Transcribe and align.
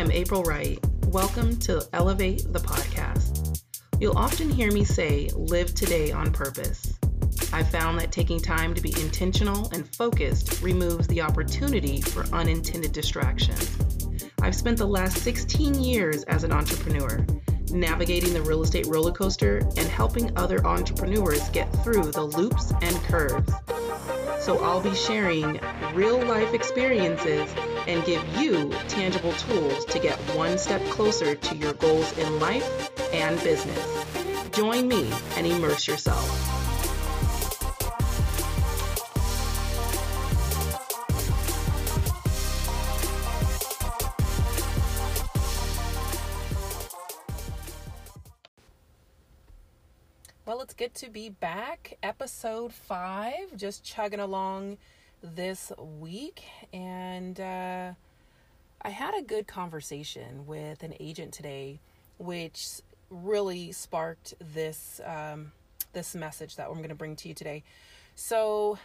I'm 0.00 0.10
April 0.12 0.42
Wright. 0.44 0.78
Welcome 1.08 1.58
to 1.58 1.86
Elevate 1.92 2.50
the 2.54 2.58
Podcast. 2.58 3.62
You'll 4.00 4.16
often 4.16 4.48
hear 4.48 4.72
me 4.72 4.82
say, 4.82 5.28
live 5.34 5.74
today 5.74 6.10
on 6.10 6.32
purpose. 6.32 6.98
I 7.52 7.62
found 7.62 8.00
that 8.00 8.10
taking 8.10 8.40
time 8.40 8.72
to 8.72 8.80
be 8.80 8.98
intentional 8.98 9.68
and 9.74 9.94
focused 9.94 10.62
removes 10.62 11.06
the 11.08 11.20
opportunity 11.20 12.00
for 12.00 12.24
unintended 12.34 12.92
distractions. 12.92 13.76
I've 14.40 14.54
spent 14.54 14.78
the 14.78 14.86
last 14.86 15.18
16 15.18 15.74
years 15.74 16.22
as 16.22 16.44
an 16.44 16.52
entrepreneur, 16.52 17.26
navigating 17.70 18.32
the 18.32 18.40
real 18.40 18.62
estate 18.62 18.86
roller 18.86 19.12
coaster 19.12 19.58
and 19.58 19.86
helping 19.86 20.34
other 20.34 20.66
entrepreneurs 20.66 21.46
get 21.50 21.70
through 21.84 22.10
the 22.10 22.24
loops 22.24 22.72
and 22.80 22.96
curves. 23.02 23.52
So 24.40 24.64
I'll 24.64 24.80
be 24.80 24.94
sharing 24.94 25.60
real 25.92 26.24
life 26.24 26.54
experiences 26.54 27.50
and 27.86 28.04
give 28.04 28.24
you 28.36 28.70
tangible 28.88 29.32
tools 29.32 29.84
to 29.86 29.98
get 29.98 30.18
one 30.36 30.58
step 30.58 30.82
closer 30.86 31.34
to 31.34 31.56
your 31.56 31.72
goals 31.74 32.16
in 32.18 32.40
life 32.40 32.90
and 33.12 33.42
business. 33.42 34.04
Join 34.52 34.88
me 34.88 35.10
and 35.36 35.46
immerse 35.46 35.86
yourself. 35.86 36.50
Well, 50.46 50.62
it's 50.62 50.74
good 50.74 50.94
to 50.94 51.08
be 51.08 51.28
back. 51.28 51.96
Episode 52.02 52.72
five, 52.72 53.56
just 53.56 53.84
chugging 53.84 54.18
along 54.18 54.78
this 55.22 55.72
week. 55.78 56.42
And 56.72 57.38
uh, 57.40 57.92
I 58.82 58.90
had 58.90 59.14
a 59.14 59.22
good 59.22 59.46
conversation 59.46 60.46
with 60.46 60.82
an 60.82 60.94
agent 61.00 61.32
today, 61.32 61.80
which 62.18 62.80
really 63.10 63.72
sparked 63.72 64.34
this 64.54 65.00
um, 65.04 65.52
this 65.92 66.14
message 66.14 66.56
that 66.56 66.68
I'm 66.68 66.76
going 66.76 66.88
to 66.90 66.94
bring 66.94 67.16
to 67.16 67.28
you 67.28 67.34
today. 67.34 67.62
So, 68.14 68.78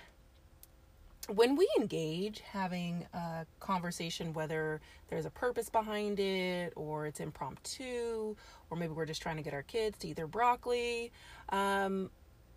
when 1.34 1.56
we 1.56 1.68
engage 1.80 2.42
having 2.42 3.06
a 3.14 3.46
conversation, 3.60 4.34
whether 4.34 4.82
there's 5.10 5.26
a 5.26 5.30
purpose 5.30 5.70
behind 5.70 6.20
it 6.20 6.74
or 6.76 7.06
it's 7.06 7.20
impromptu, 7.20 8.36
or 8.70 8.78
maybe 8.78 8.94
we're 8.94 9.06
just 9.06 9.22
trying 9.22 9.38
to 9.38 9.44
get 9.44 9.54
our 9.54 9.64
kids 9.64 9.98
to 10.00 10.10
eat 10.10 10.16
their 10.16 10.28
broccoli, 10.28 11.12
um, 11.50 12.10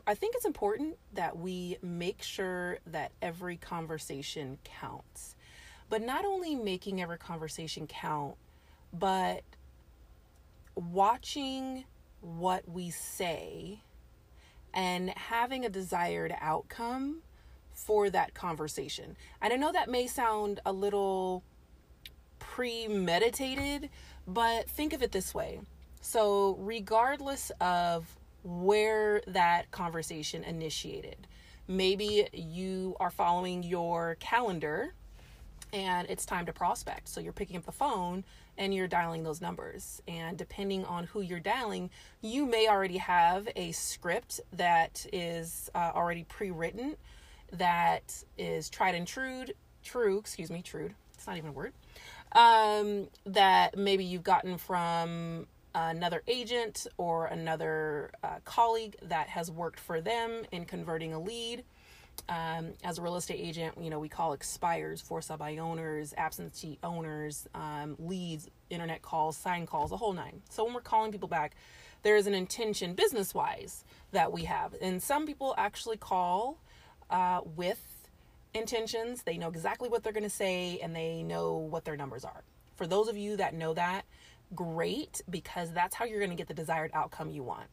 I 0.09 0.15
think 0.15 0.35
it's 0.35 0.47
important 0.47 0.97
that 1.13 1.37
we 1.37 1.77
make 1.83 2.23
sure 2.23 2.79
that 2.87 3.13
every 3.21 3.59
conversation 3.59 4.57
counts. 4.65 5.37
But 5.91 6.01
not 6.01 6.25
only 6.25 6.55
making 6.55 7.03
every 7.03 7.19
conversation 7.19 7.87
count, 7.87 8.37
but 8.91 9.43
watching 10.75 11.85
what 12.23 12.67
we 12.67 12.89
say 12.89 13.81
and 14.73 15.11
having 15.11 15.67
a 15.67 15.69
desired 15.69 16.35
outcome 16.41 17.21
for 17.71 18.09
that 18.09 18.33
conversation. 18.33 19.15
And 19.43 19.53
I 19.53 19.57
know 19.57 19.73
that 19.73 19.91
may 19.91 20.07
sound 20.07 20.61
a 20.65 20.73
little 20.73 21.43
premeditated, 22.39 23.91
but 24.27 24.71
think 24.71 24.95
of 24.95 25.03
it 25.03 25.13
this 25.13 25.35
way. 25.35 25.61
So, 26.01 26.57
regardless 26.61 27.53
of 27.61 28.18
where 28.49 29.21
that 29.27 29.71
conversation 29.71 30.43
initiated, 30.45 31.27
maybe 31.67 32.29
you 32.33 32.97
are 32.99 33.11
following 33.11 33.63
your 33.63 34.17
calendar 34.21 34.95
and 35.73 36.09
it's 36.09 36.25
time 36.25 36.47
to 36.47 36.53
prospect. 36.53 37.09
So, 37.09 37.21
you're 37.21 37.35
picking 37.35 37.57
up 37.57 37.67
the 37.67 37.73
phone 37.73 38.25
and 38.57 38.75
you're 38.75 38.89
dialing 38.89 39.23
those 39.23 39.41
numbers. 39.41 40.03
And 40.09 40.37
depending 40.39 40.85
on 40.87 41.05
who 41.05 41.21
you're 41.21 41.41
dialing, 41.41 41.91
you 42.23 42.47
may 42.47 42.69
already 42.69 42.97
have 42.97 43.49
a 43.55 43.73
script 43.73 44.41
that 44.55 45.05
is 45.13 45.71
uh, 45.75 45.93
already 45.95 46.25
pre 46.25 46.51
written 46.51 46.97
that 47.53 48.23
is 48.37 48.69
tried 48.69 48.95
and 48.95 49.07
true, 49.07 49.45
true, 49.83 50.19
excuse 50.19 50.51
me, 50.51 50.63
true. 50.63 50.91
It's 51.15 51.27
not 51.27 51.37
even 51.37 51.51
a 51.51 51.53
word. 51.53 51.73
Um, 52.33 53.09
that 53.25 53.77
maybe 53.77 54.05
you've 54.05 54.23
gotten 54.23 54.59
from 54.59 55.47
another 55.91 56.23
agent 56.27 56.87
or 56.97 57.27
another 57.27 58.11
uh, 58.23 58.37
colleague 58.45 58.97
that 59.03 59.29
has 59.29 59.51
worked 59.51 59.81
for 59.81 60.01
them 60.01 60.43
in 60.53 60.65
converting 60.65 61.13
a 61.13 61.21
lead. 61.21 61.65
Um, 62.29 62.73
as 62.83 62.99
a 62.99 63.03
real 63.03 63.17
estate 63.17 63.39
agent, 63.41 63.77
you 63.81 63.91
know, 63.91 64.01
we 64.01 64.09
call 64.09 64.33
expires, 64.33 65.01
for 65.01 65.23
sale 65.23 65.37
by 65.37 65.57
owners, 65.59 66.13
absentee 66.17 66.79
owners, 66.83 67.47
um, 67.55 67.95
leads, 67.99 68.49
internet 68.71 69.03
calls, 69.03 69.37
sign 69.37 69.67
calls, 69.67 69.91
the 69.91 69.97
whole 69.97 70.13
nine. 70.13 70.43
So 70.51 70.65
when 70.65 70.75
we're 70.75 70.81
calling 70.81 71.13
people 71.13 71.29
back, 71.29 71.55
there 72.03 72.17
is 72.17 72.27
an 72.27 72.35
intention 72.35 72.95
business 72.95 73.35
wise 73.35 73.85
that 74.13 74.33
we 74.33 74.45
have. 74.45 74.75
And 74.81 75.03
some 75.03 75.27
people 75.27 75.55
actually 75.57 75.97
call 75.97 76.59
uh, 77.09 77.41
with 77.45 77.81
intentions. 78.53 79.23
They 79.23 79.39
know 79.39 79.49
exactly 79.49 79.89
what 79.89 80.03
they're 80.03 80.13
going 80.13 80.23
to 80.25 80.31
say 80.31 80.81
and 80.83 80.95
they 80.95 81.23
know 81.23 81.57
what 81.57 81.85
their 81.85 81.97
numbers 81.97 82.25
are. 82.25 82.43
For 82.77 82.87
those 82.87 83.09
of 83.09 83.17
you 83.17 83.37
that 83.37 83.55
know 83.55 83.75
that, 83.75 84.05
great, 84.55 85.23
because 85.29 85.73
that's 85.73 85.95
how 85.95 86.05
you're 86.05 86.19
going 86.19 86.31
to 86.31 86.37
get 86.37 86.49
the 86.49 86.55
desired 86.55 86.91
outcome 86.95 87.31
you 87.31 87.43
want. 87.43 87.67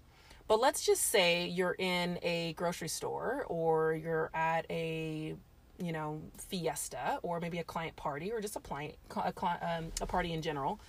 But 0.48 0.60
let's 0.60 0.86
just 0.86 1.04
say 1.04 1.48
you're 1.48 1.76
in 1.78 2.20
a 2.22 2.54
grocery 2.54 2.88
store 2.88 3.46
or 3.48 3.94
you're 3.94 4.30
at 4.34 4.66
a 4.70 5.36
you 5.78 5.92
know 5.92 6.22
fiesta 6.38 7.20
or 7.22 7.42
maybe 7.42 7.58
a 7.58 7.64
client 7.64 7.98
party 7.98 8.32
or 8.32 8.40
just 8.40 8.56
a 8.56 8.62
client 8.62 8.96
a, 9.14 9.34
um, 9.62 9.92
a 10.00 10.06
party 10.06 10.32
in 10.32 10.42
general 10.42 10.80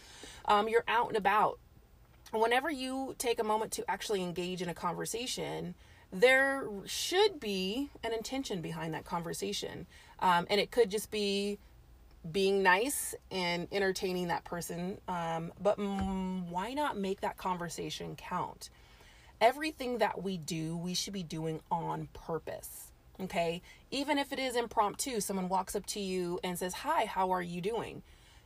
um, 0.45 0.69
you're 0.69 0.85
out 0.87 1.09
and 1.09 1.17
about 1.17 1.59
whenever 2.31 2.71
you 2.71 3.13
take 3.19 3.41
a 3.41 3.43
moment 3.43 3.73
to 3.73 3.91
actually 3.91 4.23
engage 4.23 4.63
in 4.63 4.69
a 4.69 4.75
conversation 4.75 5.75
there 6.13 6.69
should 6.85 7.41
be 7.41 7.91
an 8.05 8.13
intention 8.13 8.61
behind 8.61 8.95
that 8.95 9.05
conversation. 9.05 9.87
Um, 10.21 10.47
and 10.49 10.61
it 10.61 10.71
could 10.71 10.91
just 10.91 11.11
be 11.11 11.59
being 12.33 12.63
nice 12.63 13.15
and 13.31 13.69
entertaining 13.73 14.29
that 14.29 14.45
person. 14.45 14.99
Um, 15.09 15.53
but 15.63 15.79
mm, 15.79 16.49
why 16.49 16.73
not 16.73 16.97
make 16.99 17.21
that 17.21 17.37
conversation 17.37 18.17
count? 18.17 18.71
Everything 19.41 19.99
that 19.99 20.23
we 20.23 20.37
do, 20.37 20.77
we 20.77 20.95
should 20.95 21.13
be 21.13 21.23
doing 21.23 21.61
on 21.71 22.09
purpose. 22.13 22.93
Okay. 23.21 23.63
Even 23.91 24.19
if 24.19 24.33
it 24.33 24.39
is 24.39 24.57
impromptu, 24.57 25.21
someone 25.21 25.49
walks 25.49 25.75
up 25.75 25.87
to 25.87 26.01
you 26.01 26.39
and 26.45 26.59
says, 26.59 26.75
Hi, 26.75 27.07
how 27.07 27.31
are 27.31 27.43
you 27.43 27.61
doing? 27.61 28.03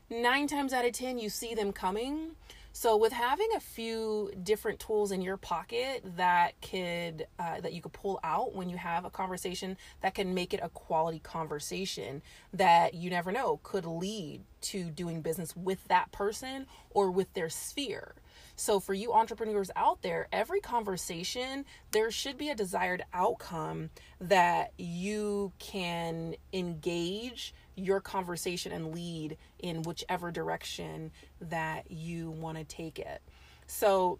Nine 0.08 0.46
times 0.46 0.72
out 0.72 0.84
of 0.84 0.92
10, 0.92 1.18
you 1.18 1.28
see 1.28 1.54
them 1.54 1.72
coming 1.72 2.32
so 2.72 2.96
with 2.96 3.12
having 3.12 3.48
a 3.56 3.60
few 3.60 4.30
different 4.42 4.78
tools 4.78 5.10
in 5.10 5.20
your 5.22 5.36
pocket 5.36 6.02
that 6.16 6.60
could 6.60 7.26
uh, 7.38 7.60
that 7.60 7.72
you 7.72 7.82
could 7.82 7.92
pull 7.92 8.20
out 8.22 8.54
when 8.54 8.68
you 8.68 8.76
have 8.76 9.04
a 9.04 9.10
conversation 9.10 9.76
that 10.02 10.14
can 10.14 10.34
make 10.34 10.54
it 10.54 10.60
a 10.62 10.68
quality 10.68 11.18
conversation 11.18 12.22
that 12.52 12.94
you 12.94 13.10
never 13.10 13.32
know 13.32 13.58
could 13.62 13.84
lead 13.84 14.42
to 14.60 14.90
doing 14.90 15.20
business 15.20 15.56
with 15.56 15.86
that 15.88 16.12
person 16.12 16.66
or 16.90 17.10
with 17.10 17.32
their 17.34 17.48
sphere. 17.48 18.14
So, 18.56 18.78
for 18.78 18.94
you 18.94 19.12
entrepreneurs 19.12 19.70
out 19.74 20.02
there, 20.02 20.28
every 20.32 20.60
conversation, 20.60 21.64
there 21.92 22.10
should 22.10 22.36
be 22.36 22.50
a 22.50 22.54
desired 22.54 23.02
outcome 23.12 23.90
that 24.20 24.72
you 24.76 25.52
can 25.58 26.34
engage 26.52 27.54
your 27.80 28.00
conversation 28.00 28.72
and 28.72 28.94
lead 28.94 29.36
in 29.58 29.82
whichever 29.82 30.30
direction 30.30 31.10
that 31.40 31.90
you 31.90 32.30
want 32.30 32.58
to 32.58 32.64
take 32.64 32.98
it. 32.98 33.22
So, 33.66 34.18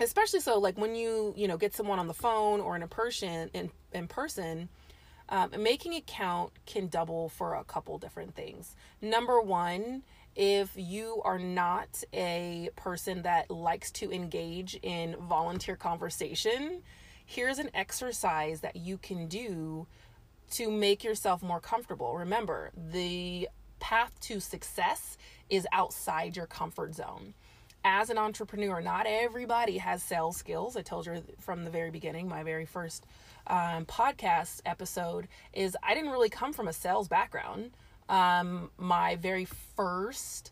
especially 0.00 0.40
so 0.40 0.58
like 0.58 0.76
when 0.76 0.94
you 0.94 1.34
you 1.36 1.48
know 1.48 1.56
get 1.56 1.74
someone 1.74 1.98
on 1.98 2.08
the 2.08 2.14
phone 2.14 2.60
or 2.60 2.76
in 2.76 2.82
a 2.82 2.88
person 2.88 3.50
in 3.52 3.70
in 3.92 4.06
person 4.06 4.68
um, 5.28 5.50
making 5.58 5.94
it 5.94 6.06
count 6.06 6.52
can 6.66 6.88
double 6.88 7.28
for 7.28 7.54
a 7.54 7.64
couple 7.64 7.96
different 7.98 8.34
things 8.34 8.74
number 9.00 9.40
one 9.40 10.02
if 10.36 10.70
you 10.74 11.22
are 11.24 11.38
not 11.38 12.02
a 12.12 12.68
person 12.74 13.22
that 13.22 13.48
likes 13.50 13.92
to 13.92 14.10
engage 14.10 14.78
in 14.82 15.14
volunteer 15.16 15.76
conversation 15.76 16.82
here's 17.24 17.58
an 17.58 17.70
exercise 17.72 18.60
that 18.60 18.76
you 18.76 18.98
can 18.98 19.28
do 19.28 19.86
to 20.52 20.70
make 20.70 21.04
yourself 21.04 21.42
more 21.42 21.60
comfortable. 21.60 22.16
Remember, 22.16 22.70
the 22.76 23.48
path 23.80 24.18
to 24.20 24.40
success 24.40 25.18
is 25.50 25.66
outside 25.72 26.36
your 26.36 26.46
comfort 26.46 26.94
zone. 26.94 27.34
As 27.84 28.08
an 28.08 28.16
entrepreneur, 28.16 28.80
not 28.80 29.06
everybody 29.06 29.78
has 29.78 30.02
sales 30.02 30.36
skills. 30.36 30.76
I 30.76 30.82
told 30.82 31.06
you 31.06 31.22
from 31.38 31.64
the 31.64 31.70
very 31.70 31.90
beginning, 31.90 32.28
my 32.28 32.42
very 32.42 32.64
first 32.64 33.04
um, 33.46 33.84
podcast 33.84 34.62
episode 34.64 35.28
is 35.52 35.76
I 35.82 35.94
didn't 35.94 36.10
really 36.10 36.30
come 36.30 36.54
from 36.54 36.68
a 36.68 36.72
sales 36.72 37.08
background. 37.08 37.72
Um, 38.08 38.70
my 38.78 39.16
very 39.16 39.46
first 39.76 40.50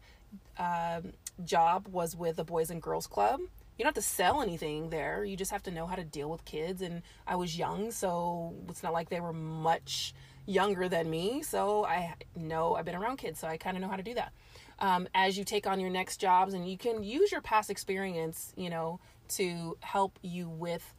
um, 0.58 1.12
job 1.44 1.88
was 1.88 2.14
with 2.14 2.36
the 2.36 2.44
Boys 2.44 2.70
and 2.70 2.82
Girls 2.82 3.06
Club 3.06 3.40
you 3.78 3.84
don't 3.84 3.94
have 3.94 4.02
to 4.04 4.08
sell 4.08 4.42
anything 4.42 4.90
there. 4.90 5.24
You 5.24 5.36
just 5.36 5.50
have 5.50 5.62
to 5.64 5.70
know 5.70 5.86
how 5.86 5.96
to 5.96 6.04
deal 6.04 6.30
with 6.30 6.44
kids. 6.44 6.82
And 6.82 7.02
I 7.26 7.36
was 7.36 7.56
young, 7.58 7.90
so 7.90 8.54
it's 8.68 8.82
not 8.82 8.92
like 8.92 9.08
they 9.08 9.20
were 9.20 9.32
much 9.32 10.14
younger 10.46 10.88
than 10.88 11.08
me. 11.10 11.42
So 11.42 11.84
I 11.84 12.14
know 12.36 12.74
I've 12.76 12.84
been 12.84 12.94
around 12.96 13.16
kids, 13.18 13.40
so 13.40 13.48
I 13.48 13.56
kind 13.56 13.76
of 13.76 13.80
know 13.82 13.88
how 13.88 13.96
to 13.96 14.02
do 14.02 14.14
that. 14.14 14.32
um, 14.78 15.06
as 15.14 15.38
you 15.38 15.44
take 15.44 15.66
on 15.66 15.80
your 15.80 15.90
next 15.90 16.18
jobs 16.18 16.54
and 16.54 16.68
you 16.68 16.76
can 16.76 17.02
use 17.04 17.30
your 17.30 17.40
past 17.40 17.70
experience 17.70 18.52
you 18.56 18.68
know 18.70 18.98
to 19.28 19.76
help 19.80 20.18
you 20.22 20.48
with 20.48 20.94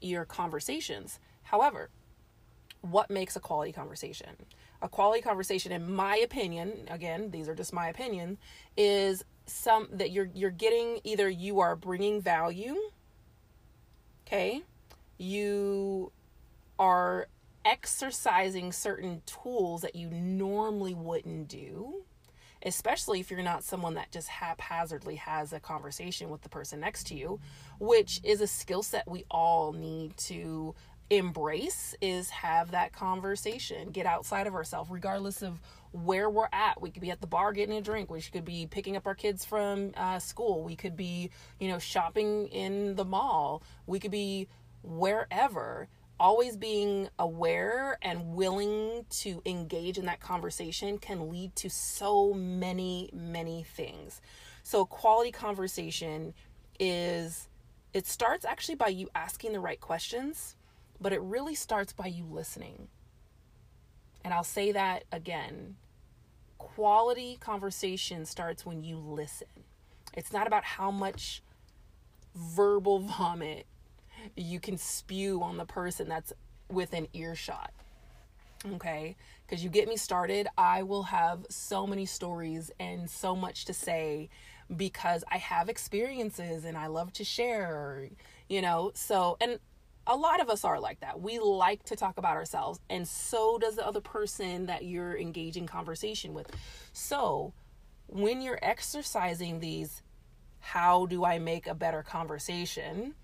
your 0.00 0.24
conversations 0.24 1.20
however 1.44 1.90
what 2.80 3.10
makes 3.10 3.36
a 3.36 3.40
quality 3.40 3.72
conversation 3.72 4.30
a 4.82 4.88
quality 4.88 5.20
conversation 5.22 5.70
in 5.72 5.92
my 5.92 6.16
opinion 6.16 6.72
again 6.90 7.30
these 7.30 7.48
are 7.48 7.54
just 7.54 7.72
my 7.72 7.88
opinion 7.88 8.38
is 8.76 9.24
some 9.50 9.88
that 9.92 10.10
you're 10.10 10.30
you're 10.34 10.50
getting 10.50 11.00
either 11.04 11.28
you 11.28 11.60
are 11.60 11.76
bringing 11.76 12.20
value 12.20 12.76
okay? 14.26 14.62
You 15.18 16.12
are 16.78 17.26
exercising 17.64 18.72
certain 18.72 19.22
tools 19.26 19.82
that 19.82 19.94
you 19.94 20.08
normally 20.10 20.94
wouldn't 20.94 21.48
do 21.48 22.04
especially 22.62 23.20
if 23.20 23.30
you're 23.30 23.42
not 23.42 23.64
someone 23.64 23.94
that 23.94 24.10
just 24.10 24.28
haphazardly 24.28 25.16
has 25.16 25.52
a 25.52 25.60
conversation 25.60 26.28
with 26.28 26.42
the 26.42 26.48
person 26.48 26.80
next 26.80 27.06
to 27.06 27.14
you, 27.14 27.40
which 27.78 28.20
is 28.22 28.40
a 28.40 28.46
skill 28.46 28.82
set 28.82 29.08
we 29.08 29.24
all 29.30 29.72
need 29.72 30.16
to 30.16 30.74
embrace 31.10 31.94
is 32.00 32.30
have 32.30 32.70
that 32.70 32.92
conversation 32.92 33.90
get 33.90 34.06
outside 34.06 34.46
of 34.46 34.54
ourselves 34.54 34.90
regardless 34.90 35.42
of 35.42 35.60
where 35.92 36.30
we're 36.30 36.48
at. 36.52 36.80
We 36.80 36.90
could 36.90 37.02
be 37.02 37.10
at 37.10 37.20
the 37.20 37.26
bar 37.26 37.52
getting 37.52 37.76
a 37.76 37.80
drink 37.80 38.10
we 38.10 38.22
could 38.22 38.44
be 38.44 38.66
picking 38.66 38.96
up 38.96 39.06
our 39.06 39.16
kids 39.16 39.44
from 39.44 39.90
uh, 39.96 40.20
school 40.20 40.62
we 40.62 40.76
could 40.76 40.96
be 40.96 41.30
you 41.58 41.68
know 41.68 41.80
shopping 41.80 42.46
in 42.48 42.94
the 42.94 43.04
mall 43.04 43.62
we 43.86 43.98
could 43.98 44.12
be 44.12 44.48
wherever 44.82 45.88
always 46.20 46.54
being 46.56 47.08
aware 47.18 47.98
and 48.02 48.34
willing 48.34 49.06
to 49.08 49.42
engage 49.46 49.96
in 49.96 50.04
that 50.04 50.20
conversation 50.20 50.98
can 50.98 51.30
lead 51.30 51.56
to 51.56 51.70
so 51.70 52.34
many 52.34 53.10
many 53.12 53.64
things. 53.74 54.20
So 54.62 54.84
quality 54.84 55.32
conversation 55.32 56.34
is 56.78 57.48
it 57.92 58.06
starts 58.06 58.44
actually 58.44 58.76
by 58.76 58.88
you 58.88 59.08
asking 59.14 59.52
the 59.52 59.60
right 59.60 59.80
questions 59.80 60.56
but 61.00 61.12
it 61.12 61.20
really 61.20 61.54
starts 61.54 61.92
by 61.92 62.06
you 62.06 62.24
listening. 62.24 62.88
And 64.24 64.34
I'll 64.34 64.44
say 64.44 64.72
that 64.72 65.04
again 65.10 65.76
quality 66.60 67.38
conversation 67.40 68.26
starts 68.26 68.66
when 68.66 68.84
you 68.84 68.98
listen. 68.98 69.48
It's 70.14 70.32
not 70.32 70.46
about 70.46 70.62
how 70.62 70.90
much 70.90 71.42
verbal 72.34 72.98
vomit 73.18 73.66
you 74.36 74.60
can 74.60 74.76
spew 74.76 75.42
on 75.42 75.56
the 75.56 75.64
person 75.64 76.08
that's 76.08 76.32
within 76.68 77.08
earshot. 77.14 77.72
Okay? 78.74 79.16
Because 79.46 79.64
you 79.64 79.70
get 79.70 79.88
me 79.88 79.96
started, 79.96 80.46
I 80.58 80.82
will 80.82 81.04
have 81.04 81.46
so 81.48 81.86
many 81.86 82.04
stories 82.04 82.70
and 82.78 83.08
so 83.08 83.34
much 83.34 83.64
to 83.64 83.72
say 83.72 84.28
because 84.76 85.24
I 85.30 85.38
have 85.38 85.70
experiences 85.70 86.64
and 86.64 86.76
I 86.76 86.88
love 86.88 87.12
to 87.14 87.24
share, 87.24 88.10
you 88.48 88.60
know. 88.60 88.92
So, 88.94 89.38
and 89.40 89.58
a 90.10 90.16
lot 90.16 90.40
of 90.40 90.50
us 90.50 90.64
are 90.64 90.80
like 90.80 91.00
that. 91.00 91.20
We 91.20 91.38
like 91.38 91.84
to 91.84 91.96
talk 91.96 92.18
about 92.18 92.34
ourselves, 92.36 92.80
and 92.90 93.06
so 93.06 93.58
does 93.58 93.76
the 93.76 93.86
other 93.86 94.00
person 94.00 94.66
that 94.66 94.84
you're 94.84 95.16
engaging 95.16 95.66
conversation 95.66 96.34
with. 96.34 96.50
So, 96.92 97.54
when 98.08 98.42
you're 98.42 98.58
exercising 98.60 99.60
these, 99.60 100.02
how 100.58 101.06
do 101.06 101.24
I 101.24 101.38
make 101.38 101.68
a 101.68 101.74
better 101.74 102.02
conversation? 102.02 103.14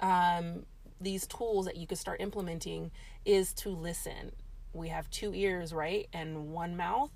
Um, 0.00 0.66
these 1.00 1.26
tools 1.26 1.64
that 1.64 1.76
you 1.76 1.86
could 1.86 1.98
start 1.98 2.20
implementing 2.20 2.90
is 3.24 3.54
to 3.54 3.70
listen. 3.70 4.32
We 4.74 4.88
have 4.88 5.08
two 5.08 5.34
ears, 5.34 5.72
right? 5.72 6.08
And 6.12 6.50
one 6.50 6.76
mouth. 6.76 7.10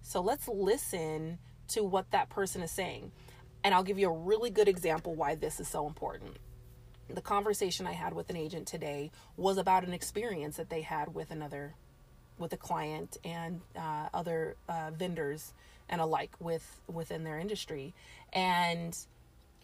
So 0.00 0.20
let's 0.20 0.48
listen 0.48 1.38
to 1.68 1.84
what 1.84 2.10
that 2.10 2.30
person 2.30 2.62
is 2.62 2.72
saying. 2.72 3.12
And 3.62 3.74
I'll 3.74 3.84
give 3.84 3.98
you 3.98 4.08
a 4.08 4.18
really 4.18 4.50
good 4.50 4.66
example 4.66 5.14
why 5.14 5.36
this 5.36 5.60
is 5.60 5.68
so 5.68 5.86
important 5.86 6.36
the 7.08 7.20
conversation 7.20 7.86
I 7.86 7.92
had 7.92 8.14
with 8.14 8.30
an 8.30 8.36
agent 8.36 8.66
today 8.66 9.10
was 9.36 9.58
about 9.58 9.84
an 9.84 9.92
experience 9.92 10.56
that 10.56 10.70
they 10.70 10.82
had 10.82 11.14
with 11.14 11.30
another, 11.30 11.74
with 12.38 12.52
a 12.52 12.56
client 12.56 13.16
and 13.24 13.60
uh, 13.76 14.08
other 14.14 14.56
uh, 14.68 14.90
vendors 14.96 15.52
and 15.88 16.00
alike 16.00 16.32
with 16.40 16.80
within 16.86 17.24
their 17.24 17.38
industry, 17.38 17.94
and 18.32 18.96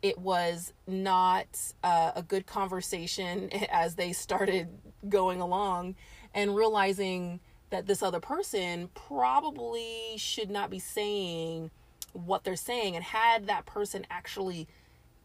it 0.03 0.19
was 0.19 0.73
not 0.87 1.47
uh, 1.83 2.13
a 2.15 2.23
good 2.23 2.47
conversation 2.47 3.51
as 3.71 3.95
they 3.95 4.13
started 4.13 4.69
going 5.09 5.41
along 5.41 5.95
and 6.35 6.55
realizing 6.55 7.41
that 7.71 7.87
this 7.87 8.03
other 8.03 8.21
person 8.21 8.89
probably 8.95 10.15
should 10.17 10.51
not 10.51 10.71
be 10.71 10.79
saying 10.79 11.71
what 12.13 12.45
they're 12.45 12.57
saying. 12.57 12.97
And 12.97 13.05
had 13.05 13.47
that 13.47 13.67
person 13.67 14.07
actually 14.11 14.69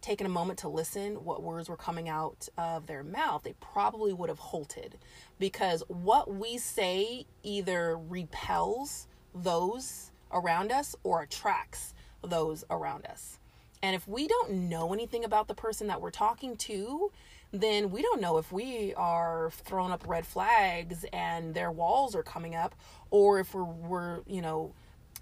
taken 0.04 0.26
a 0.28 0.30
moment 0.30 0.60
to 0.60 0.68
listen 0.68 1.16
what 1.24 1.42
words 1.42 1.70
were 1.70 1.78
coming 1.78 2.10
out 2.10 2.48
of 2.58 2.86
their 2.86 3.04
mouth, 3.04 3.44
they 3.44 3.56
probably 3.60 4.14
would 4.14 4.30
have 4.30 4.38
halted 4.38 4.98
because 5.40 5.82
what 5.88 6.32
we 6.32 6.58
say 6.58 7.26
either 7.42 7.98
repels 7.98 9.08
those 9.34 10.12
around 10.32 10.72
us 10.72 10.96
or 11.04 11.22
attracts 11.22 11.94
those 12.22 12.64
around 12.70 13.06
us. 13.06 13.40
And 13.82 13.96
if 13.96 14.08
we 14.08 14.28
don't 14.28 14.52
know 14.70 14.94
anything 14.94 15.24
about 15.24 15.48
the 15.48 15.56
person 15.56 15.88
that 15.88 16.02
we're 16.02 16.12
talking 16.12 16.56
to, 16.58 17.12
then 17.52 17.90
we 17.90 18.02
don't 18.02 18.20
know 18.20 18.38
if 18.38 18.52
we 18.52 18.94
are 18.96 19.52
throwing 19.54 19.92
up 19.92 20.08
red 20.08 20.26
flags 20.26 21.06
and 21.14 21.54
their 21.54 21.72
walls 21.72 22.16
are 22.16 22.24
coming 22.24 22.56
up 22.56 22.76
or 23.10 23.40
if 23.40 23.54
we're, 23.54 23.64
we're 23.64 24.20
you 24.26 24.42
know, 24.42 24.74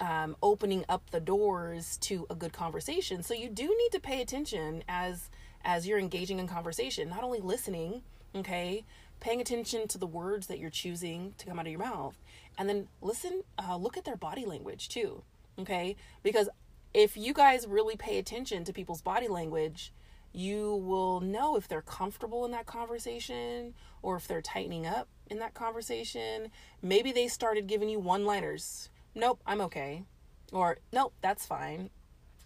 um, 0.02 0.36
opening 0.42 0.84
up 0.90 1.12
the 1.12 1.20
doors 1.20 1.98
to 1.98 2.26
a 2.30 2.36
good 2.36 2.52
conversation. 2.52 3.24
So 3.24 3.34
you 3.34 3.50
do 3.50 3.64
need 3.64 3.92
to 3.94 4.00
pay 4.00 4.22
attention 4.22 4.84
as 4.90 5.30
as 5.64 5.88
you're 5.88 6.00
engaging 6.00 6.40
in 6.40 6.48
conversation, 6.48 7.08
not 7.08 7.24
only 7.24 7.40
listening, 7.40 8.02
okay, 8.36 8.84
paying 9.20 9.40
attention 9.40 9.88
to 9.88 10.00
the 10.00 10.08
words 10.08 10.48
that 10.48 10.58
you're 10.58 10.72
choosing 10.72 11.36
to 11.38 11.46
come 11.46 11.60
out 11.60 11.68
of 11.68 11.72
your 11.72 11.80
mouth, 11.80 12.18
and 12.58 12.68
then 12.68 12.88
listen, 13.00 13.44
uh, 13.60 13.78
look 13.78 13.96
at 13.96 14.04
their 14.04 14.16
body 14.16 14.44
language 14.44 14.90
too, 14.90 15.22
okay, 15.60 15.96
because 16.24 16.50
if 16.96 17.16
you 17.16 17.32
guys 17.32 17.68
really 17.68 17.96
pay 17.96 18.18
attention 18.18 18.64
to 18.64 18.74
people's 18.74 19.04
body 19.04 19.28
language, 19.28 19.94
you 20.34 20.78
will 20.78 21.20
know 21.20 21.56
if 21.56 21.68
they're 21.68 21.84
comfortable 21.84 22.44
in 22.44 22.52
that 22.52 22.66
conversation 22.66 23.76
or 24.02 24.16
if 24.16 24.28
they're 24.28 24.42
tightening 24.42 24.88
up 24.88 25.08
in 25.28 25.38
that 25.40 25.54
conversation. 25.54 26.50
Maybe 26.82 27.12
they 27.12 27.28
started 27.28 27.68
giving 27.68 27.88
you 27.88 28.00
one 28.00 28.26
liners 28.26 28.90
nope, 29.16 29.42
I'm 29.46 29.62
okay. 29.62 30.04
Or, 30.52 30.78
nope, 30.92 31.14
that's 31.22 31.46
fine. 31.46 31.90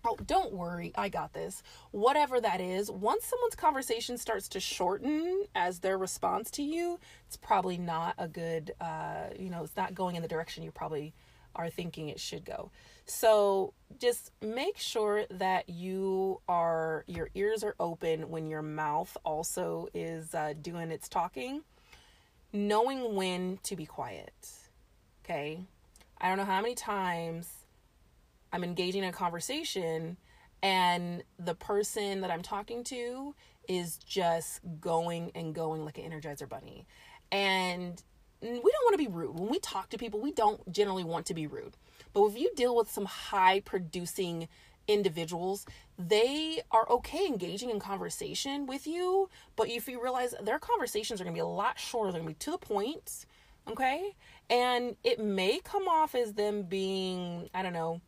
Oh, 0.07 0.17
don't 0.27 0.53
worry, 0.53 0.91
I 0.95 1.09
got 1.09 1.33
this. 1.33 1.63
Whatever 1.89 2.39
that 2.39 2.61
is, 2.61 2.91
once 2.91 3.25
someone's 3.25 3.55
conversation 3.55 4.19
starts 4.19 4.47
to 4.49 4.59
shorten 4.59 5.45
as 5.55 5.79
their 5.79 5.97
response 5.97 6.51
to 6.51 6.61
you, 6.61 6.99
it's 7.25 7.37
probably 7.37 7.79
not 7.79 8.13
a 8.19 8.27
good, 8.27 8.73
uh, 8.79 9.29
you 9.39 9.49
know, 9.49 9.63
it's 9.63 9.75
not 9.75 9.95
going 9.95 10.15
in 10.15 10.21
the 10.21 10.27
direction 10.27 10.63
you 10.63 10.71
probably 10.71 11.13
are 11.55 11.69
thinking 11.71 12.09
it 12.09 12.19
should 12.19 12.45
go. 12.45 12.69
So 13.07 13.73
just 13.99 14.31
make 14.41 14.77
sure 14.77 15.25
that 15.31 15.69
you 15.69 16.41
are, 16.47 17.03
your 17.07 17.29
ears 17.33 17.63
are 17.63 17.75
open 17.79 18.29
when 18.29 18.45
your 18.45 18.61
mouth 18.61 19.15
also 19.25 19.87
is 19.93 20.35
uh, 20.35 20.53
doing 20.61 20.91
its 20.91 21.09
talking, 21.09 21.61
knowing 22.53 23.15
when 23.15 23.57
to 23.63 23.75
be 23.75 23.87
quiet. 23.87 24.33
Okay. 25.23 25.61
I 26.25 26.29
don't 26.29 26.37
know 26.37 26.45
how 26.45 26.59
many 26.59 26.73
times 26.73 27.47
I'm 28.51 28.63
engaging 28.63 29.03
in 29.03 29.09
a 29.09 29.13
conversation 29.13 30.17
and 30.63 31.21
the 31.37 31.53
person 31.53 32.21
that 32.21 32.31
I'm 32.31 32.41
talking 32.41 32.83
to 32.85 33.35
is 33.69 33.97
just 33.97 34.61
going 34.81 35.31
and 35.35 35.53
going 35.53 35.85
like 35.85 35.99
an 35.99 36.03
energizer 36.09 36.49
bunny. 36.49 36.87
And 37.31 38.01
we 38.41 38.49
don't 38.49 38.63
want 38.63 38.93
to 38.93 38.97
be 38.97 39.07
rude. 39.07 39.37
When 39.37 39.51
we 39.51 39.59
talk 39.59 39.91
to 39.91 39.99
people, 39.99 40.19
we 40.19 40.31
don't 40.31 40.71
generally 40.71 41.03
want 41.03 41.27
to 41.27 41.35
be 41.35 41.45
rude. 41.45 41.77
But 42.11 42.25
if 42.25 42.39
you 42.39 42.51
deal 42.55 42.75
with 42.75 42.89
some 42.89 43.05
high 43.05 43.59
producing 43.59 44.47
individuals, 44.87 45.67
they 45.99 46.61
are 46.71 46.89
okay 46.89 47.27
engaging 47.27 47.69
in 47.69 47.79
conversation 47.79 48.65
with 48.65 48.87
you. 48.87 49.29
But 49.55 49.69
if 49.69 49.87
you 49.87 50.01
realize 50.01 50.33
their 50.41 50.57
conversations 50.57 51.21
are 51.21 51.23
going 51.23 51.35
to 51.35 51.37
be 51.37 51.41
a 51.41 51.45
lot 51.45 51.77
shorter, 51.77 52.11
they're 52.11 52.21
going 52.21 52.33
to 52.33 52.39
be 52.39 52.45
to 52.45 52.51
the 52.51 52.57
point. 52.57 53.27
Okay. 53.69 54.15
And 54.49 54.95
it 55.03 55.19
may 55.19 55.59
come 55.63 55.87
off 55.87 56.15
as 56.15 56.33
them 56.33 56.63
being, 56.63 57.49
I 57.53 57.63
don't 57.63 57.73
know, 57.73 58.01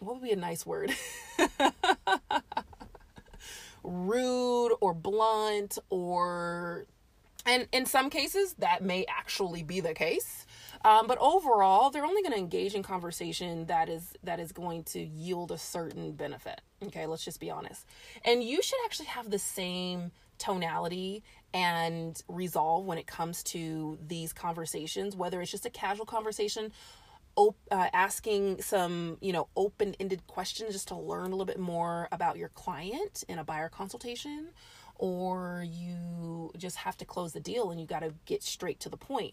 what 0.00 0.14
would 0.14 0.22
be 0.22 0.32
a 0.32 0.36
nice 0.36 0.66
word? 0.66 0.92
Rude 3.84 4.72
or 4.80 4.94
blunt 4.94 5.78
or 5.90 6.86
and 7.44 7.66
in 7.72 7.86
some 7.86 8.10
cases 8.10 8.54
that 8.54 8.82
may 8.82 9.04
actually 9.08 9.62
be 9.64 9.80
the 9.80 9.94
case 9.94 10.46
um, 10.84 11.06
but 11.08 11.18
overall 11.18 11.90
they're 11.90 12.04
only 12.04 12.22
going 12.22 12.32
to 12.32 12.38
engage 12.38 12.74
in 12.74 12.84
conversation 12.84 13.66
that 13.66 13.88
is 13.88 14.14
that 14.22 14.38
is 14.38 14.52
going 14.52 14.84
to 14.84 15.00
yield 15.00 15.50
a 15.50 15.58
certain 15.58 16.12
benefit 16.12 16.60
okay 16.84 17.06
let's 17.06 17.24
just 17.24 17.40
be 17.40 17.50
honest 17.50 17.84
and 18.24 18.44
you 18.44 18.62
should 18.62 18.78
actually 18.84 19.06
have 19.06 19.30
the 19.30 19.38
same 19.38 20.12
tonality 20.42 21.22
and 21.54 22.20
resolve 22.28 22.84
when 22.84 22.98
it 22.98 23.06
comes 23.06 23.42
to 23.44 23.96
these 24.06 24.32
conversations, 24.32 25.14
whether 25.14 25.40
it's 25.40 25.50
just 25.50 25.66
a 25.66 25.70
casual 25.70 26.04
conversation 26.04 26.72
op- 27.36 27.56
uh, 27.70 27.88
asking 27.92 28.60
some, 28.60 29.18
you 29.20 29.32
know, 29.32 29.46
open-ended 29.56 30.26
questions 30.26 30.72
just 30.72 30.88
to 30.88 30.96
learn 30.96 31.28
a 31.28 31.36
little 31.36 31.44
bit 31.44 31.60
more 31.60 32.08
about 32.10 32.36
your 32.36 32.48
client 32.48 33.22
in 33.28 33.38
a 33.38 33.44
buyer 33.44 33.68
consultation, 33.68 34.48
or 34.96 35.64
you 35.66 36.50
just 36.56 36.76
have 36.76 36.96
to 36.96 37.04
close 37.04 37.32
the 37.32 37.40
deal 37.40 37.70
and 37.70 37.80
you 37.80 37.86
got 37.86 38.00
to 38.00 38.12
get 38.24 38.42
straight 38.42 38.80
to 38.80 38.88
the 38.88 38.96
point. 38.96 39.32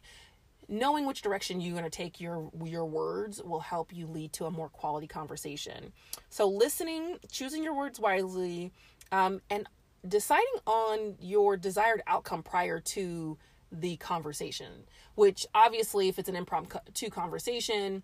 Knowing 0.67 1.07
which 1.07 1.23
direction 1.23 1.59
you're 1.59 1.71
going 1.79 1.83
to 1.83 1.89
take 1.89 2.21
your 2.21 2.51
your 2.63 2.85
words 2.85 3.41
will 3.43 3.59
help 3.59 3.91
you 3.91 4.05
lead 4.05 4.31
to 4.31 4.45
a 4.45 4.51
more 4.51 4.69
quality 4.69 5.07
conversation. 5.07 5.91
So 6.29 6.47
listening, 6.47 7.17
choosing 7.31 7.63
your 7.63 7.75
words 7.75 7.99
wisely, 7.99 8.71
um, 9.11 9.41
and 9.49 9.67
deciding 10.08 10.46
on 10.65 11.15
your 11.20 11.58
desired 11.58 12.01
outcome 12.08 12.44
prior 12.44 12.79
to 12.79 13.38
the 13.72 13.98
conversation, 13.98 14.86
which 15.15 15.46
obviously, 15.53 16.08
if 16.08 16.18
it's 16.18 16.29
an 16.29 16.36
impromptu 16.36 17.10
conversation, 17.10 18.03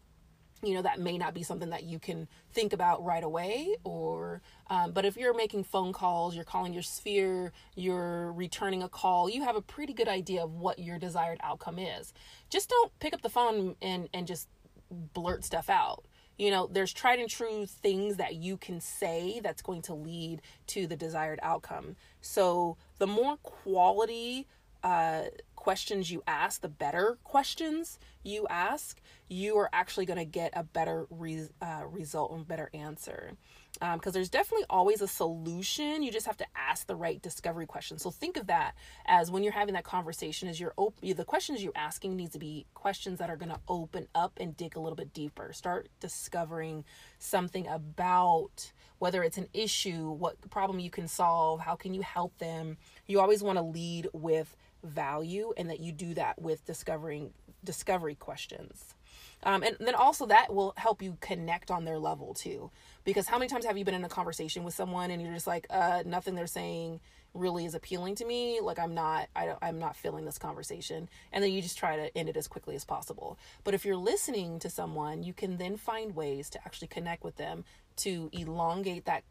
you 0.64 0.74
know 0.74 0.82
that 0.82 1.00
may 1.00 1.18
not 1.18 1.34
be 1.34 1.44
something 1.44 1.70
that 1.70 1.84
you 1.84 2.00
can 2.00 2.28
think 2.54 2.74
about 2.74 3.04
right 3.04 3.24
away 3.24 3.76
or 3.84 4.42
um, 4.70 4.92
but 4.92 5.06
if 5.06 5.18
you're 5.18 5.34
making 5.34 5.64
phone 5.64 5.92
calls 5.92 6.34
you're 6.34 6.46
calling 6.46 6.74
your 6.74 6.82
sphere 6.82 7.52
you're 7.76 8.32
returning 8.32 8.82
a 8.82 8.90
call 8.90 9.30
you 9.30 9.44
have 9.44 9.56
a 9.56 9.62
pretty 9.62 9.94
good 9.94 10.08
idea 10.08 10.44
of 10.44 10.54
what 10.54 10.80
your 10.80 10.98
desired 10.98 11.40
outcome 11.44 11.78
is. 11.78 12.14
Just 12.50 12.70
don't 12.70 12.98
pick 13.00 13.14
up 13.14 13.22
the 13.22 13.30
phone 13.30 13.76
and 13.82 14.10
and 14.14 14.26
just 14.28 14.48
blurt 14.90 15.44
stuff 15.44 15.70
out 15.70 16.06
you 16.38 16.52
know 16.52 16.68
there's 16.72 16.94
tried 16.94 17.20
and 17.20 17.30
true 17.30 17.66
things 17.66 18.18
that 18.18 18.36
you 18.36 18.58
can 18.58 18.80
say 18.82 19.40
that's 19.44 19.62
going 19.62 19.82
to 19.82 19.94
lead 19.94 20.42
to 20.68 20.88
the 20.88 20.96
desired 20.96 21.40
outcome 21.42 21.96
so 22.22 22.78
the 22.98 23.08
more 23.08 23.38
quality 23.38 24.48
uh, 24.86 25.24
questions 25.56 26.12
you 26.12 26.22
ask, 26.28 26.62
the 26.62 26.70
better 26.70 27.18
questions 27.24 27.98
you 28.22 28.46
ask, 28.52 29.02
you 29.28 29.58
are 29.58 29.68
actually 29.74 30.06
going 30.06 30.20
to 30.20 30.24
get 30.24 30.54
a 30.56 30.62
better 30.62 31.08
re- 31.10 31.50
uh, 31.60 31.82
result 31.90 32.32
and 32.32 32.48
better 32.48 32.70
answer. 32.72 33.32
Because 33.76 34.08
um, 34.08 34.12
there's 34.14 34.30
definitely 34.30 34.66
always 34.70 35.02
a 35.02 35.08
solution. 35.08 36.04
You 36.04 36.12
just 36.12 36.26
have 36.26 36.38
to 36.38 36.46
ask 36.56 36.88
the 36.88 36.96
right 36.96 37.22
discovery 37.22 37.66
questions. 37.66 38.02
So 38.02 38.12
think 38.12 38.38
of 38.38 38.48
that 38.48 38.74
as 39.06 39.30
when 39.30 39.44
you're 39.44 39.54
having 39.54 39.74
that 39.74 39.84
conversation, 39.84 40.48
as 40.48 40.60
you're 40.60 40.74
op- 40.78 41.00
the 41.02 41.26
questions 41.26 41.64
you're 41.64 41.74
asking 41.76 42.16
needs 42.16 42.34
to 42.34 42.40
be 42.40 42.66
questions 42.74 43.20
that 43.20 43.30
are 43.30 43.38
going 43.38 43.52
to 43.52 43.60
open 43.68 44.08
up 44.16 44.34
and 44.38 44.56
dig 44.56 44.76
a 44.76 44.80
little 44.80 44.96
bit 44.96 45.14
deeper. 45.14 45.52
Start 45.54 45.90
discovering 46.00 46.86
something 47.20 47.68
about 47.68 48.72
whether 49.00 49.24
it's 49.24 49.38
an 49.38 49.48
issue, 49.54 50.10
what 50.12 50.40
problem 50.50 50.80
you 50.80 50.90
can 50.90 51.08
solve, 51.08 51.60
how 51.60 51.76
can 51.76 51.94
you 51.94 52.02
help 52.02 52.38
them. 52.38 52.78
You 53.08 53.20
always 53.20 53.44
want 53.44 53.58
to 53.58 53.64
lead 53.64 54.08
with 54.14 54.56
value 54.84 55.54
and 55.58 55.70
that 55.70 55.80
you 55.80 55.92
do 55.92 56.14
that 56.14 56.42
with 56.42 56.66
discovering 56.66 57.34
discovery 57.64 58.16
questions. 58.16 58.96
Um, 59.44 59.64
and 59.64 59.78
then 59.80 59.96
also 59.96 60.26
that 60.28 60.54
will 60.54 60.74
help 60.78 61.02
you 61.02 61.18
connect 61.22 61.70
on 61.72 61.86
their 61.86 62.00
level 62.00 62.34
too. 62.34 62.72
Because 63.04 63.28
how 63.28 63.38
many 63.38 63.50
times 63.50 63.66
have 63.66 63.78
you 63.78 63.86
been 63.86 63.94
in 63.94 64.04
a 64.04 64.10
conversation 64.10 64.64
with 64.64 64.74
someone 64.74 65.12
and 65.12 65.22
you're 65.22 65.34
just 65.34 65.48
like, 65.48 65.68
uh, 65.70 66.04
nothing 66.06 66.36
they're 66.36 66.48
saying 66.48 67.00
really 67.36 67.66
is 67.66 67.76
appealing 67.76 68.16
to 68.16 68.26
me. 68.26 68.60
Like 68.62 68.80
I'm 68.80 68.96
not, 68.96 69.28
I 69.36 69.46
don't, 69.46 69.60
I'm 69.62 69.78
not 69.78 69.96
feeling 69.96 70.26
this 70.26 70.38
conversation. 70.38 71.10
And 71.32 71.44
then 71.44 71.52
you 71.52 71.62
just 71.62 71.78
try 71.78 71.98
to 71.98 72.18
end 72.18 72.30
it 72.30 72.38
as 72.38 72.48
quickly 72.48 72.76
as 72.76 72.86
possible. 72.86 73.38
But 73.64 73.74
if 73.74 73.86
you're 73.86 73.98
listening 73.98 74.60
to 74.60 74.70
someone, 74.70 75.22
you 75.22 75.34
can 75.34 75.58
then 75.58 75.78
find 75.78 76.16
ways 76.16 76.50
to 76.52 76.60
actually 76.66 76.88
connect 76.88 77.24
with 77.24 77.36
them 77.36 77.66
to 77.98 78.30
elongate 78.34 79.06
that 79.06 79.24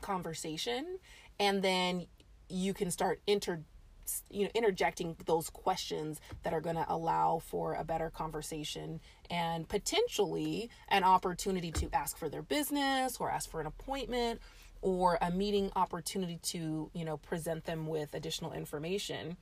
conversation. 0.00 0.98
And 1.38 1.62
then 1.62 2.06
you 2.48 2.72
can 2.72 2.90
start 2.90 3.20
inter 3.26 3.60
you 4.30 4.44
know 4.44 4.50
interjecting 4.54 5.16
those 5.26 5.50
questions 5.50 6.20
that 6.42 6.52
are 6.52 6.60
going 6.60 6.76
to 6.76 6.86
allow 6.88 7.40
for 7.44 7.74
a 7.74 7.84
better 7.84 8.10
conversation 8.10 9.00
and 9.30 9.68
potentially 9.68 10.70
an 10.88 11.04
opportunity 11.04 11.70
to 11.70 11.88
ask 11.92 12.16
for 12.16 12.28
their 12.28 12.42
business 12.42 13.18
or 13.20 13.30
ask 13.30 13.50
for 13.50 13.60
an 13.60 13.66
appointment 13.66 14.40
or 14.80 15.18
a 15.20 15.30
meeting 15.30 15.70
opportunity 15.76 16.38
to 16.42 16.90
you 16.94 17.04
know 17.04 17.16
present 17.16 17.64
them 17.64 17.86
with 17.86 18.14
additional 18.14 18.52
information 18.52 19.36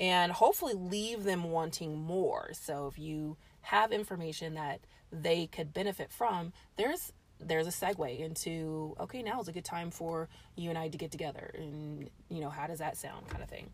and 0.00 0.32
hopefully 0.32 0.74
leave 0.74 1.24
them 1.24 1.44
wanting 1.44 1.96
more. 1.96 2.50
So 2.54 2.86
if 2.88 2.98
you 2.98 3.36
have 3.60 3.92
information 3.92 4.54
that 4.54 4.80
they 5.12 5.46
could 5.46 5.72
benefit 5.72 6.10
from 6.10 6.52
there's 6.76 7.12
there's 7.46 7.66
a 7.66 7.70
segue 7.70 8.18
into 8.18 8.96
okay 9.00 9.22
now 9.22 9.40
is 9.40 9.48
a 9.48 9.52
good 9.52 9.64
time 9.64 9.90
for 9.90 10.28
you 10.56 10.68
and 10.68 10.78
i 10.78 10.88
to 10.88 10.98
get 10.98 11.10
together 11.10 11.50
and 11.54 12.08
you 12.28 12.40
know 12.40 12.50
how 12.50 12.66
does 12.66 12.78
that 12.78 12.96
sound 12.96 13.28
kind 13.28 13.42
of 13.42 13.48
thing. 13.48 13.70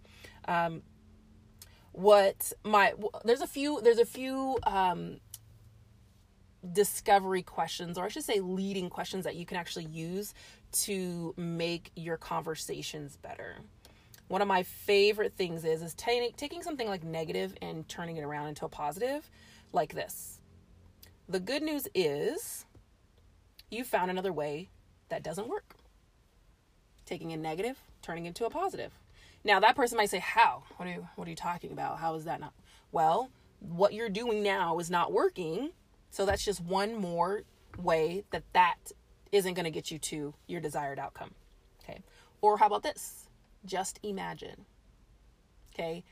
Um, 0.47 0.83
what 1.93 2.53
my 2.65 2.95
there's 3.25 3.41
a 3.41 3.47
few 3.47 3.81
there's 3.81 3.99
a 3.99 4.07
few 4.07 4.59
um, 4.65 5.19
discovery 6.73 7.43
questions 7.43 7.97
or 7.97 8.05
i 8.05 8.09
should 8.09 8.25
say 8.25 8.41
leading 8.41 8.91
questions 8.91 9.25
that 9.25 9.37
you 9.37 9.47
can 9.47 9.57
actually 9.57 9.87
use 9.87 10.35
to 10.73 11.35
make 11.37 11.91
your 11.97 12.17
conversations 12.17 13.17
better. 13.17 13.57
One 14.29 14.43
of 14.43 14.49
my 14.49 14.63
favorite 14.63 15.35
things 15.35 15.65
is 15.65 15.83
is 15.83 15.95
t- 15.95 16.33
taking 16.37 16.63
something 16.63 16.89
like 16.89 17.03
negative 17.03 17.55
and 17.63 17.89
turning 17.89 18.17
it 18.17 18.25
around 18.25 18.49
into 18.49 18.67
a 18.67 18.69
positive 18.69 19.29
like 19.73 19.95
this. 19.95 20.41
The 21.29 21.41
good 21.41 21.63
news 21.63 21.89
is 21.95 22.67
you 23.71 23.85
found 23.85 24.11
another 24.11 24.33
way 24.33 24.71
that 25.09 25.23
doesn't 25.23 25.49
work. 25.49 25.75
Taking 27.07 27.33
a 27.33 27.37
negative, 27.37 27.79
turning 28.03 28.27
into 28.27 28.45
a 28.45 28.51
positive. 28.51 28.93
Now 29.45 29.61
that 29.61 29.77
person 29.77 29.97
might 29.97 30.11
say, 30.11 30.19
"How? 30.19 30.65
What 30.77 30.89
are 30.89 30.93
you 30.93 31.09
what 31.17 31.27
are 31.27 31.31
you 31.31 31.37
talking 31.37 31.73
about? 31.73 31.99
How 31.99 32.15
is 32.15 32.25
that 32.25 32.41
not?" 32.41 32.53
Well, 32.93 33.31
what 33.61 33.93
you're 33.93 34.09
doing 34.09 34.43
now 34.43 34.79
is 34.79 34.91
not 34.91 35.13
working. 35.13 35.71
So 36.11 36.25
that's 36.25 36.45
just 36.45 36.61
one 36.61 36.95
more 36.95 37.43
way 37.77 38.25
that 38.31 38.45
that 38.53 38.93
isn't 39.33 39.55
going 39.55 39.65
to 39.65 39.71
get 39.71 39.91
you 39.91 39.99
to 39.99 40.35
your 40.47 40.61
desired 40.61 40.99
outcome. 40.99 41.35
Okay? 41.83 42.03
Or 42.41 42.59
how 42.59 42.67
about 42.67 42.83
this? 42.83 43.29
Just 43.65 44.01
imagine. 44.03 44.65
Okay? 45.75 46.05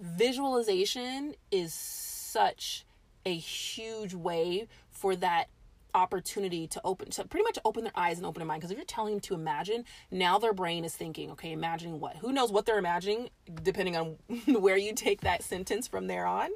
Visualization 0.00 1.34
is 1.50 1.72
such 1.72 2.84
a 3.24 3.34
huge 3.34 4.14
way 4.14 4.66
for 4.90 5.14
that 5.16 5.48
opportunity 5.94 6.66
to 6.68 6.80
open 6.84 7.10
to 7.10 7.24
pretty 7.24 7.44
much 7.44 7.58
open 7.64 7.84
their 7.84 7.92
eyes 7.96 8.18
and 8.18 8.26
open 8.26 8.40
their 8.40 8.46
mind. 8.46 8.60
Because 8.60 8.70
if 8.70 8.78
you're 8.78 8.84
telling 8.84 9.14
them 9.14 9.20
to 9.20 9.34
imagine 9.34 9.84
now 10.10 10.38
their 10.38 10.52
brain 10.52 10.84
is 10.84 10.94
thinking 10.94 11.30
okay 11.32 11.52
imagining 11.52 12.00
what? 12.00 12.16
Who 12.16 12.32
knows 12.32 12.52
what 12.52 12.66
they're 12.66 12.78
imagining 12.78 13.30
depending 13.62 13.96
on 13.96 14.16
where 14.46 14.76
you 14.76 14.94
take 14.94 15.22
that 15.22 15.42
sentence 15.42 15.86
from 15.86 16.06
there 16.06 16.26
on. 16.26 16.50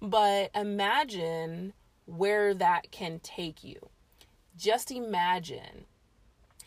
But 0.00 0.50
imagine 0.54 1.72
where 2.06 2.54
that 2.54 2.90
can 2.90 3.20
take 3.20 3.64
you. 3.64 3.88
Just 4.56 4.90
imagine 4.90 5.86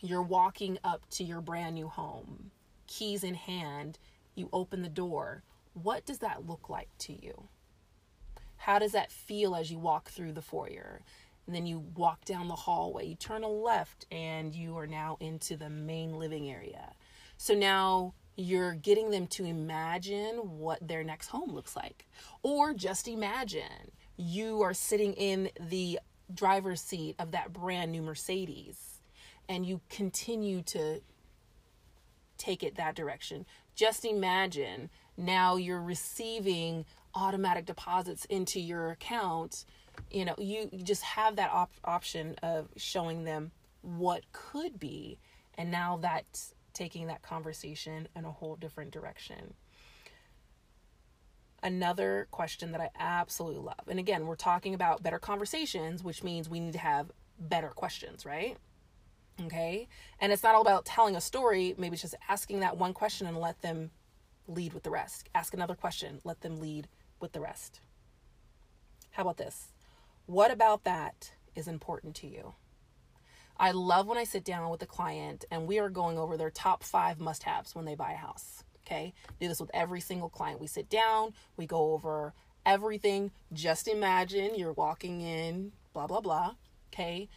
you're 0.01 0.21
walking 0.21 0.77
up 0.83 1.07
to 1.09 1.23
your 1.23 1.41
brand 1.41 1.75
new 1.75 1.87
home 1.87 2.51
keys 2.87 3.23
in 3.23 3.35
hand 3.35 3.99
you 4.35 4.49
open 4.53 4.81
the 4.81 4.89
door. 4.89 5.43
What 5.73 6.05
does 6.05 6.19
that 6.19 6.47
look 6.47 6.69
like 6.69 6.89
to 6.99 7.13
you? 7.13 7.49
How 8.57 8.79
does 8.79 8.93
that 8.93 9.11
feel 9.11 9.55
as 9.55 9.71
you 9.71 9.77
walk 9.77 10.09
through 10.09 10.33
the 10.33 10.41
foyer 10.41 11.01
and 11.47 11.55
then 11.55 11.65
you 11.65 11.79
walk 11.95 12.25
down 12.25 12.47
the 12.47 12.55
hallway. 12.55 13.07
You 13.07 13.15
turn 13.15 13.43
a 13.43 13.49
left, 13.49 14.05
and 14.11 14.53
you 14.53 14.77
are 14.77 14.87
now 14.87 15.17
into 15.19 15.57
the 15.57 15.69
main 15.69 16.19
living 16.19 16.51
area. 16.51 16.93
So 17.37 17.55
now 17.55 18.13
you're 18.35 18.75
getting 18.75 19.09
them 19.09 19.25
to 19.27 19.45
imagine 19.45 20.59
what 20.59 20.87
their 20.87 21.03
next 21.03 21.27
home 21.27 21.53
looks 21.53 21.75
like. 21.75 22.05
Or 22.43 22.73
just 22.73 23.07
imagine 23.07 23.91
you 24.15 24.61
are 24.61 24.73
sitting 24.73 25.13
in 25.13 25.49
the 25.59 25.99
driver's 26.33 26.81
seat 26.81 27.15
of 27.19 27.31
that 27.31 27.51
brand 27.51 27.91
new 27.91 28.01
Mercedes 28.01 28.99
and 29.49 29.65
you 29.65 29.81
continue 29.89 30.61
to 30.61 31.01
take 32.37 32.63
it 32.63 32.75
that 32.75 32.95
direction. 32.95 33.45
Just 33.75 34.05
imagine 34.05 34.89
now 35.15 35.55
you're 35.55 35.81
receiving 35.81 36.85
automatic 37.15 37.65
deposits 37.65 38.25
into 38.25 38.59
your 38.59 38.91
account 38.91 39.65
you 40.11 40.25
know 40.25 40.35
you, 40.37 40.69
just 40.83 41.03
have 41.03 41.35
that 41.35 41.51
op- 41.51 41.71
option 41.83 42.35
of 42.43 42.69
showing 42.77 43.23
them 43.23 43.51
what 43.81 44.23
could 44.31 44.79
be 44.79 45.19
and 45.57 45.71
now 45.71 45.97
that's 46.01 46.53
taking 46.73 47.07
that 47.07 47.23
conversation 47.23 48.07
in 48.15 48.23
a 48.23 48.31
whole 48.31 48.55
different 48.55 48.91
direction. 48.91 49.55
Another 51.63 52.27
question 52.29 52.71
that 52.71 52.81
i 52.81 52.89
absolutely 52.99 53.59
love 53.59 53.87
and 53.87 53.99
again 53.99 54.27
we're 54.27 54.35
talking 54.35 54.75
about 54.75 55.01
better 55.01 55.17
conversations 55.17 56.03
which 56.03 56.23
means 56.23 56.47
we 56.47 56.59
need 56.59 56.73
to 56.73 56.79
have 56.79 57.11
better 57.39 57.69
questions 57.69 58.25
right? 58.25 58.57
Okay? 59.43 59.87
And 60.19 60.31
it's 60.31 60.43
not 60.43 60.55
all 60.55 60.61
about 60.61 60.85
telling 60.85 61.15
a 61.15 61.21
story 61.21 61.73
maybe 61.77 61.93
it's 61.93 62.03
just 62.03 62.15
asking 62.29 62.59
that 62.59 62.77
one 62.77 62.93
question 62.93 63.25
and 63.25 63.37
let 63.37 63.61
them 63.61 63.89
lead 64.47 64.73
with 64.73 64.83
the 64.83 64.91
rest. 64.91 65.29
Ask 65.33 65.55
another 65.55 65.75
question 65.75 66.21
let 66.23 66.41
them 66.41 66.59
lead 66.59 66.87
with 67.19 67.31
the 67.31 67.41
rest. 67.41 67.81
How 69.09 69.23
about 69.23 69.37
this 69.37 69.69
what 70.27 70.51
about 70.51 70.83
that 70.83 71.31
is 71.55 71.67
important 71.67 72.15
to 72.17 72.27
you? 72.27 72.53
I 73.57 73.71
love 73.71 74.07
when 74.07 74.17
I 74.17 74.23
sit 74.23 74.43
down 74.43 74.69
with 74.69 74.83
a 74.83 74.85
client 74.85 75.45
and 75.49 75.67
we 75.67 75.79
are 75.79 75.89
going 75.89 76.17
over 76.17 76.37
their 76.37 76.51
top 76.51 76.83
five 76.83 77.19
must 77.19 77.43
haves 77.43 77.73
when 77.73 77.85
they 77.85 77.95
buy 77.95 78.11
a 78.11 78.17
house. 78.17 78.63
Okay. 78.85 79.13
Do 79.39 79.47
this 79.47 79.59
with 79.59 79.71
every 79.73 79.99
single 79.99 80.29
client. 80.29 80.61
We 80.61 80.67
sit 80.67 80.89
down, 80.89 81.33
we 81.55 81.65
go 81.65 81.93
over 81.93 82.33
everything. 82.65 83.31
Just 83.51 83.87
imagine 83.87 84.55
you're 84.55 84.73
walking 84.73 85.21
in, 85.21 85.71
blah, 85.93 86.07
blah, 86.07 86.21
blah. 86.21 86.55
Okay. 86.93 87.29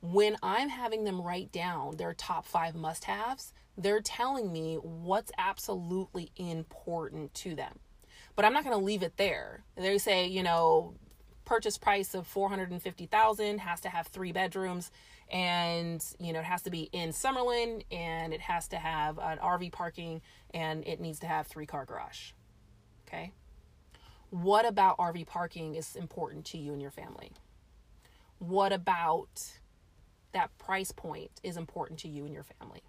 When 0.00 0.36
I'm 0.42 0.68
having 0.68 1.04
them 1.04 1.20
write 1.20 1.52
down 1.52 1.96
their 1.96 2.14
top 2.14 2.46
five 2.46 2.74
must 2.74 3.04
haves, 3.04 3.52
they're 3.76 4.00
telling 4.00 4.52
me 4.52 4.76
what's 4.76 5.32
absolutely 5.38 6.30
important 6.36 7.34
to 7.34 7.56
them. 7.56 7.80
But 8.36 8.44
I'm 8.44 8.52
not 8.52 8.64
going 8.64 8.78
to 8.78 8.84
leave 8.84 9.02
it 9.02 9.16
there. 9.16 9.64
They 9.76 9.98
say, 9.98 10.26
you 10.26 10.44
know, 10.44 10.94
purchase 11.48 11.78
price 11.78 12.14
of 12.14 12.26
450,000 12.26 13.58
has 13.60 13.80
to 13.80 13.88
have 13.88 14.06
three 14.08 14.32
bedrooms 14.32 14.90
and 15.30 16.04
you 16.18 16.34
know 16.34 16.40
it 16.40 16.44
has 16.44 16.60
to 16.62 16.70
be 16.70 16.90
in 16.92 17.08
Summerlin 17.08 17.82
and 17.90 18.34
it 18.34 18.40
has 18.42 18.68
to 18.68 18.76
have 18.76 19.18
an 19.18 19.38
RV 19.38 19.72
parking 19.72 20.20
and 20.52 20.86
it 20.86 21.00
needs 21.00 21.18
to 21.20 21.26
have 21.26 21.46
three 21.46 21.64
car 21.64 21.86
garage. 21.86 22.32
Okay? 23.06 23.32
What 24.28 24.66
about 24.66 24.98
RV 24.98 25.26
parking 25.26 25.74
is 25.74 25.96
important 25.96 26.44
to 26.46 26.58
you 26.58 26.74
and 26.74 26.82
your 26.82 26.90
family? 26.90 27.32
What 28.38 28.74
about 28.74 29.42
that 30.32 30.50
price 30.58 30.92
point 30.92 31.30
is 31.42 31.56
important 31.56 31.98
to 32.00 32.08
you 32.08 32.26
and 32.26 32.34
your 32.34 32.44
family? 32.44 32.82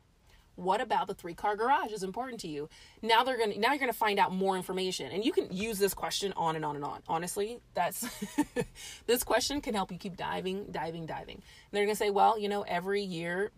What 0.59 0.81
about 0.81 1.07
the 1.07 1.13
three 1.13 1.33
car 1.33 1.55
garage 1.55 1.91
is 1.91 2.03
important 2.03 2.41
to 2.41 2.47
you? 2.47 2.69
Now 3.01 3.23
they're 3.23 3.37
gonna 3.37 3.57
now 3.57 3.69
you're 3.69 3.79
gonna 3.79 3.93
find 3.93 4.19
out 4.19 4.33
more 4.33 4.55
information. 4.57 5.11
And 5.11 5.23
you 5.23 5.31
can 5.31 5.51
use 5.51 5.79
this 5.79 5.93
question 5.93 6.33
on 6.35 6.55
and 6.55 6.65
on 6.65 6.75
and 6.75 6.83
on. 6.83 7.01
Honestly, 7.07 7.59
that's 7.73 8.07
this 9.07 9.23
question 9.23 9.61
can 9.61 9.73
help 9.73 9.91
you 9.91 9.97
keep 9.97 10.17
diving, 10.17 10.65
diving, 10.71 11.05
diving. 11.05 11.35
And 11.35 11.43
they're 11.71 11.85
gonna 11.85 11.95
say, 11.95 12.09
well, 12.09 12.37
you 12.37 12.49
know, 12.49 12.63
every 12.63 13.01
year, 13.01 13.51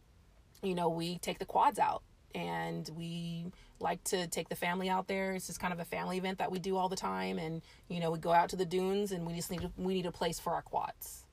you 0.61 0.75
know, 0.75 0.89
we 0.89 1.17
take 1.17 1.39
the 1.39 1.45
quads 1.45 1.79
out 1.79 2.03
and 2.35 2.89
we 2.95 3.45
like 3.79 4.03
to 4.05 4.27
take 4.27 4.49
the 4.49 4.55
family 4.55 4.89
out 4.89 5.07
there. 5.07 5.33
It's 5.33 5.47
just 5.47 5.59
kind 5.59 5.73
of 5.73 5.79
a 5.79 5.85
family 5.85 6.17
event 6.17 6.37
that 6.37 6.51
we 6.51 6.59
do 6.59 6.77
all 6.77 6.89
the 6.89 6.95
time. 6.95 7.39
And, 7.39 7.61
you 7.87 7.99
know, 7.99 8.11
we 8.11 8.19
go 8.19 8.31
out 8.31 8.49
to 8.49 8.55
the 8.55 8.65
dunes 8.65 9.11
and 9.11 9.25
we 9.25 9.33
just 9.33 9.51
need, 9.51 9.61
to, 9.61 9.71
we 9.77 9.93
need 9.95 10.05
a 10.05 10.11
place 10.11 10.39
for 10.39 10.53
our 10.53 10.61
quads. 10.61 11.25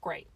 Great. 0.00 0.28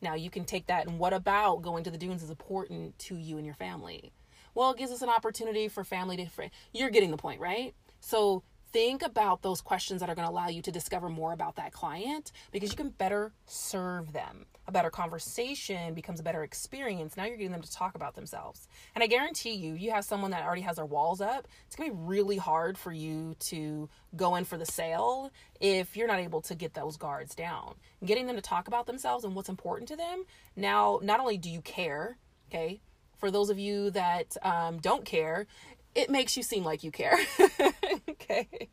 Now 0.00 0.14
you 0.14 0.30
can 0.30 0.44
take 0.44 0.66
that 0.66 0.86
and 0.86 0.98
what 0.98 1.12
about 1.12 1.62
going 1.62 1.84
to 1.84 1.90
the 1.90 1.98
dunes 1.98 2.22
is 2.22 2.30
important 2.30 2.98
to 3.00 3.16
you 3.16 3.36
and 3.36 3.46
your 3.46 3.54
family? 3.54 4.12
Well, 4.54 4.70
it 4.70 4.78
gives 4.78 4.92
us 4.92 5.02
an 5.02 5.08
opportunity 5.08 5.68
for 5.68 5.84
family 5.84 6.16
to, 6.16 6.26
you're 6.72 6.90
getting 6.90 7.10
the 7.10 7.16
point, 7.16 7.40
right? 7.40 7.74
So 8.00 8.42
think 8.72 9.02
about 9.02 9.42
those 9.42 9.60
questions 9.60 10.00
that 10.00 10.10
are 10.10 10.14
going 10.14 10.26
to 10.26 10.32
allow 10.32 10.48
you 10.48 10.62
to 10.62 10.72
discover 10.72 11.08
more 11.08 11.32
about 11.32 11.56
that 11.56 11.72
client 11.72 12.32
because 12.52 12.70
you 12.70 12.76
can 12.76 12.90
better 12.90 13.32
serve 13.46 14.12
them. 14.12 14.46
A 14.68 14.72
better 14.72 14.90
conversation 14.90 15.94
becomes 15.94 16.18
a 16.20 16.22
better 16.22 16.42
experience. 16.42 17.16
Now 17.16 17.24
you're 17.24 17.36
getting 17.36 17.52
them 17.52 17.62
to 17.62 17.72
talk 17.72 17.94
about 17.94 18.14
themselves. 18.14 18.66
And 18.94 19.04
I 19.04 19.06
guarantee 19.06 19.54
you, 19.54 19.74
you 19.74 19.92
have 19.92 20.04
someone 20.04 20.32
that 20.32 20.44
already 20.44 20.62
has 20.62 20.76
their 20.76 20.84
walls 20.84 21.20
up. 21.20 21.46
It's 21.66 21.76
going 21.76 21.90
to 21.90 21.96
be 21.96 22.02
really 22.02 22.36
hard 22.36 22.76
for 22.76 22.92
you 22.92 23.36
to 23.40 23.88
go 24.16 24.34
in 24.34 24.44
for 24.44 24.58
the 24.58 24.66
sale 24.66 25.30
if 25.60 25.96
you're 25.96 26.08
not 26.08 26.18
able 26.18 26.40
to 26.42 26.54
get 26.54 26.74
those 26.74 26.96
guards 26.96 27.34
down. 27.34 27.74
Getting 28.04 28.26
them 28.26 28.36
to 28.36 28.42
talk 28.42 28.66
about 28.66 28.86
themselves 28.86 29.24
and 29.24 29.34
what's 29.34 29.48
important 29.48 29.88
to 29.88 29.96
them. 29.96 30.24
Now, 30.56 30.98
not 31.02 31.20
only 31.20 31.38
do 31.38 31.48
you 31.48 31.60
care, 31.60 32.18
okay, 32.50 32.80
for 33.18 33.30
those 33.30 33.50
of 33.50 33.58
you 33.58 33.90
that 33.90 34.36
um, 34.42 34.78
don't 34.78 35.04
care, 35.04 35.46
it 35.94 36.10
makes 36.10 36.36
you 36.36 36.42
seem 36.42 36.62
like 36.64 36.84
you 36.84 36.90
care. 36.90 37.18
okay. 38.20 38.68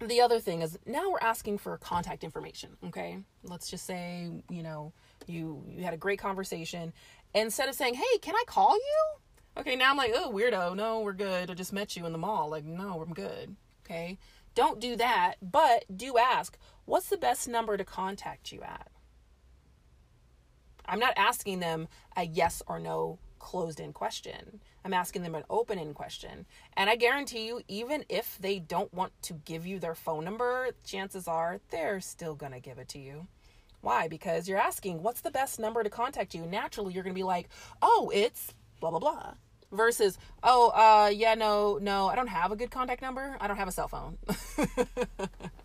The 0.00 0.22
other 0.22 0.40
thing 0.40 0.62
is 0.62 0.78
now 0.86 1.10
we're 1.10 1.18
asking 1.20 1.58
for 1.58 1.76
contact 1.76 2.24
information, 2.24 2.70
okay? 2.86 3.18
Let's 3.44 3.70
just 3.70 3.84
say, 3.84 4.30
you 4.48 4.62
know, 4.62 4.92
you 5.26 5.62
you 5.68 5.84
had 5.84 5.92
a 5.92 5.98
great 5.98 6.18
conversation 6.18 6.94
instead 7.34 7.68
of 7.68 7.74
saying, 7.74 7.94
"Hey, 7.94 8.18
can 8.22 8.34
I 8.34 8.44
call 8.46 8.74
you?" 8.76 9.04
Okay, 9.58 9.76
now 9.76 9.90
I'm 9.90 9.98
like, 9.98 10.12
"Oh, 10.14 10.32
weirdo. 10.32 10.74
No, 10.74 11.00
we're 11.00 11.12
good. 11.12 11.50
I 11.50 11.54
just 11.54 11.72
met 11.72 11.96
you 11.96 12.06
in 12.06 12.12
the 12.12 12.18
mall." 12.18 12.48
Like, 12.48 12.64
"No, 12.64 13.02
I'm 13.02 13.12
good." 13.12 13.56
Okay? 13.84 14.18
Don't 14.54 14.80
do 14.80 14.96
that, 14.96 15.34
but 15.42 15.84
do 15.94 16.16
ask, 16.16 16.56
"What's 16.86 17.08
the 17.10 17.18
best 17.18 17.46
number 17.46 17.76
to 17.76 17.84
contact 17.84 18.52
you 18.52 18.62
at?" 18.62 18.90
I'm 20.86 20.98
not 20.98 21.12
asking 21.16 21.60
them 21.60 21.88
a 22.16 22.24
yes 22.24 22.62
or 22.66 22.78
no 22.78 23.18
closed 23.40 23.80
in 23.80 23.92
question. 23.92 24.60
I'm 24.84 24.94
asking 24.94 25.22
them 25.22 25.34
an 25.34 25.42
open 25.50 25.78
in 25.78 25.92
question. 25.94 26.46
And 26.76 26.88
I 26.88 26.94
guarantee 26.94 27.46
you, 27.48 27.62
even 27.66 28.04
if 28.08 28.38
they 28.40 28.60
don't 28.60 28.94
want 28.94 29.12
to 29.22 29.32
give 29.44 29.66
you 29.66 29.80
their 29.80 29.96
phone 29.96 30.24
number, 30.24 30.68
chances 30.84 31.26
are 31.26 31.58
they're 31.70 32.00
still 32.00 32.36
going 32.36 32.52
to 32.52 32.60
give 32.60 32.78
it 32.78 32.88
to 32.90 33.00
you. 33.00 33.26
Why? 33.80 34.06
Because 34.06 34.48
you're 34.48 34.58
asking, 34.58 35.02
what's 35.02 35.22
the 35.22 35.30
best 35.30 35.58
number 35.58 35.82
to 35.82 35.90
contact 35.90 36.34
you? 36.34 36.42
Naturally, 36.42 36.92
you're 36.94 37.02
going 37.02 37.14
to 37.14 37.18
be 37.18 37.24
like, 37.24 37.48
oh, 37.82 38.12
it's 38.14 38.54
blah, 38.80 38.90
blah, 38.90 39.00
blah. 39.00 39.34
Versus, 39.72 40.18
oh, 40.42 40.68
uh, 40.70 41.08
yeah, 41.08 41.34
no, 41.34 41.78
no, 41.80 42.08
I 42.08 42.16
don't 42.16 42.28
have 42.28 42.52
a 42.52 42.56
good 42.56 42.70
contact 42.70 43.02
number. 43.02 43.36
I 43.40 43.48
don't 43.48 43.56
have 43.56 43.68
a 43.68 43.72
cell 43.72 43.88
phone. 43.88 44.18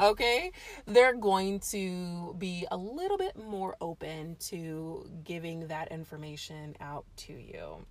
okay, 0.00 0.52
they're 0.86 1.14
going 1.14 1.60
to 1.70 2.34
be 2.38 2.66
a 2.70 2.76
little 2.76 3.18
bit 3.18 3.36
more 3.36 3.76
open 3.80 4.36
to 4.48 5.08
giving 5.24 5.68
that 5.68 5.90
information 5.90 6.76
out 6.80 7.04
to 7.16 7.32
you. 7.32 7.86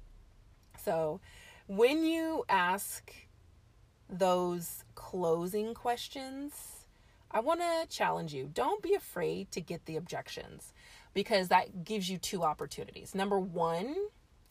So, 0.84 1.22
when 1.67 2.04
you 2.04 2.43
ask 2.50 3.13
those 4.10 4.84
closing 4.96 5.74
questions, 5.74 6.54
I 7.32 7.39
want 7.39 7.62
to 7.62 7.88
challenge 7.89 8.34
you. 8.34 8.50
Don't 8.54 8.84
be 8.84 8.93
afraid 8.93 9.52
to 9.52 9.62
get 9.62 9.86
the 9.86 9.96
objections 9.96 10.74
because 11.13 11.48
that 11.48 11.84
gives 11.84 12.10
you 12.10 12.17
two 12.17 12.43
opportunities. 12.43 13.15
Number 13.15 13.39
one, 13.39 13.96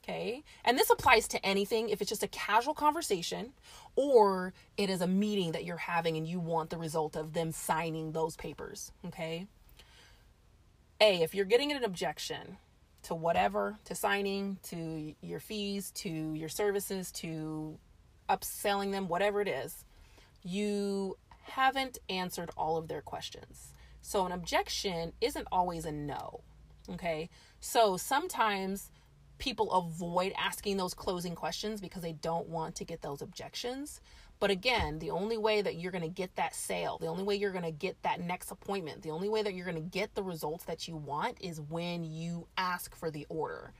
Okay. 0.02 0.42
And 0.64 0.76
this 0.76 0.90
applies 0.90 1.28
to 1.28 1.46
anything 1.46 1.88
if 1.88 2.00
it's 2.00 2.08
just 2.08 2.24
a 2.24 2.28
casual 2.28 2.74
conversation 2.74 3.52
or 3.94 4.52
it 4.76 4.90
is 4.90 5.00
a 5.00 5.06
meeting 5.06 5.52
that 5.52 5.64
you're 5.64 5.76
having 5.76 6.16
and 6.16 6.26
you 6.26 6.40
want 6.40 6.70
the 6.70 6.78
result 6.78 7.14
of 7.14 7.34
them 7.34 7.52
signing 7.52 8.12
those 8.12 8.36
papers. 8.36 8.90
Okay. 9.06 9.46
A, 11.00 11.22
if 11.22 11.34
you're 11.34 11.44
getting 11.44 11.70
an 11.72 11.84
objection 11.84 12.58
to 13.04 13.14
whatever, 13.14 13.78
to 13.84 13.94
signing, 13.94 14.58
to 14.64 15.14
your 15.20 15.40
fees, 15.40 15.90
to 15.92 16.08
your 16.08 16.48
services, 16.48 17.10
to 17.12 17.78
upselling 18.28 18.92
them, 18.92 19.08
whatever 19.08 19.40
it 19.40 19.48
is, 19.48 19.84
you 20.42 21.16
haven't 21.42 21.98
answered 22.08 22.50
all 22.56 22.76
of 22.76 22.88
their 22.88 23.00
questions. 23.00 23.72
So 24.00 24.26
an 24.26 24.32
objection 24.32 25.12
isn't 25.20 25.46
always 25.52 25.84
a 25.84 25.92
no. 25.92 26.40
Okay. 26.90 27.30
So 27.60 27.96
sometimes 27.96 28.90
people 29.42 29.72
avoid 29.72 30.32
asking 30.38 30.76
those 30.76 30.94
closing 30.94 31.34
questions 31.34 31.80
because 31.80 32.00
they 32.00 32.12
don't 32.12 32.48
want 32.48 32.76
to 32.76 32.84
get 32.84 33.02
those 33.02 33.20
objections. 33.20 34.00
But 34.38 34.52
again, 34.52 35.00
the 35.00 35.10
only 35.10 35.36
way 35.36 35.62
that 35.62 35.74
you're 35.74 35.90
going 35.90 36.04
to 36.04 36.08
get 36.08 36.36
that 36.36 36.54
sale, 36.54 36.96
the 37.00 37.08
only 37.08 37.24
way 37.24 37.34
you're 37.34 37.50
going 37.50 37.64
to 37.64 37.72
get 37.72 38.00
that 38.04 38.20
next 38.20 38.52
appointment, 38.52 39.02
the 39.02 39.10
only 39.10 39.28
way 39.28 39.42
that 39.42 39.54
you're 39.54 39.64
going 39.64 39.82
to 39.82 39.98
get 39.98 40.14
the 40.14 40.22
results 40.22 40.62
that 40.66 40.86
you 40.86 40.94
want 40.94 41.38
is 41.40 41.60
when 41.60 42.04
you 42.04 42.46
ask 42.56 42.94
for 42.94 43.10
the 43.10 43.26
order. 43.28 43.72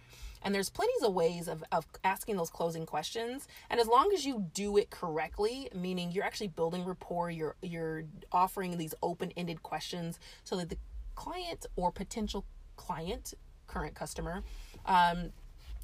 And 0.42 0.53
there's 0.53 0.68
plenty 0.68 0.92
of 1.01 1.14
ways 1.14 1.46
of, 1.46 1.62
of 1.70 1.87
asking 2.03 2.38
those 2.38 2.51
closing 2.51 2.85
questions. 2.85 3.46
And 3.70 3.79
as 3.79 3.87
long 3.87 4.11
as 4.12 4.27
you 4.27 4.46
do 4.55 4.79
it 4.79 4.90
correctly, 4.90 5.68
meaning 5.72 6.11
you're 6.11 6.25
actually 6.25 6.48
building 6.48 6.85
rapport, 6.85 7.31
you're 7.31 7.55
you're 7.62 8.03
offering 8.33 8.79
these 8.79 8.96
open-ended 9.01 9.62
questions 9.62 10.18
so 10.42 10.57
that 10.57 10.70
the 10.70 10.79
client 11.14 11.66
or 11.77 11.92
potential 11.92 12.44
client, 12.75 13.35
current 13.68 13.94
customer, 13.94 14.42
um, 14.87 15.31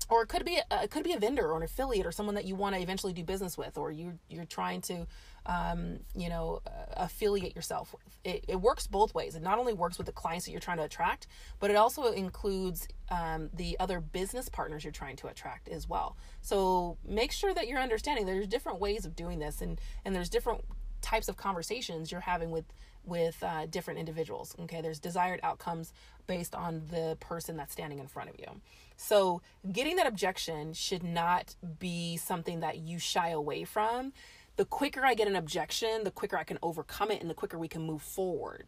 or 0.08 0.22
it 0.22 0.28
could 0.28 0.44
be 0.44 0.58
a, 0.70 0.82
it 0.84 0.90
could 0.90 1.04
be 1.04 1.12
a 1.12 1.18
vendor 1.18 1.50
or 1.50 1.56
an 1.56 1.62
affiliate 1.62 2.06
or 2.06 2.12
someone 2.12 2.34
that 2.34 2.44
you 2.44 2.54
want 2.54 2.74
to 2.74 2.80
eventually 2.80 3.12
do 3.12 3.22
business 3.22 3.58
with 3.58 3.76
or 3.76 3.90
you 3.90 4.18
you're 4.28 4.44
trying 4.44 4.80
to 4.80 5.06
um, 5.46 6.00
you 6.14 6.28
know 6.28 6.60
uh, 6.66 6.70
affiliate 6.96 7.54
yourself 7.54 7.92
with. 7.92 8.02
It, 8.24 8.44
it, 8.48 8.60
works 8.60 8.86
both 8.86 9.14
ways. 9.14 9.34
It 9.34 9.42
not 9.42 9.58
only 9.58 9.72
works 9.72 9.96
with 9.96 10.06
the 10.06 10.12
clients 10.12 10.44
that 10.44 10.52
you're 10.52 10.60
trying 10.60 10.78
to 10.78 10.84
attract 10.84 11.26
but 11.60 11.70
it 11.70 11.76
also 11.76 12.12
includes 12.12 12.88
um, 13.10 13.50
the 13.54 13.78
other 13.78 14.00
business 14.00 14.48
partners 14.48 14.84
you're 14.84 14.92
trying 14.92 15.16
to 15.16 15.28
attract 15.28 15.68
as 15.68 15.88
well. 15.88 16.16
So 16.40 16.98
make 17.04 17.32
sure 17.32 17.54
that 17.54 17.68
you're 17.68 17.80
understanding 17.80 18.26
there's 18.26 18.46
different 18.46 18.80
ways 18.80 19.04
of 19.04 19.16
doing 19.16 19.38
this 19.38 19.60
and 19.60 19.80
and 20.04 20.14
there's 20.14 20.30
different 20.30 20.64
types 21.00 21.28
of 21.28 21.36
conversations 21.36 22.10
you're 22.10 22.20
having 22.20 22.50
with 22.50 22.64
with 23.08 23.42
uh, 23.42 23.66
different 23.66 23.98
individuals 23.98 24.54
okay 24.60 24.80
there's 24.80 25.00
desired 25.00 25.40
outcomes 25.42 25.92
based 26.26 26.54
on 26.54 26.82
the 26.90 27.16
person 27.20 27.56
that's 27.56 27.72
standing 27.72 27.98
in 27.98 28.06
front 28.06 28.28
of 28.28 28.38
you 28.38 28.60
so, 29.00 29.42
getting 29.70 29.94
that 29.96 30.08
objection 30.08 30.72
should 30.72 31.04
not 31.04 31.54
be 31.78 32.16
something 32.16 32.60
that 32.60 32.78
you 32.78 32.98
shy 32.98 33.28
away 33.28 33.62
from. 33.62 34.12
The 34.56 34.64
quicker 34.64 35.06
I 35.06 35.14
get 35.14 35.28
an 35.28 35.36
objection, 35.36 36.02
the 36.02 36.10
quicker 36.10 36.36
I 36.36 36.42
can 36.42 36.58
overcome 36.62 37.12
it 37.12 37.20
and 37.20 37.30
the 37.30 37.34
quicker 37.34 37.56
we 37.56 37.68
can 37.68 37.82
move 37.82 38.02
forward. 38.02 38.66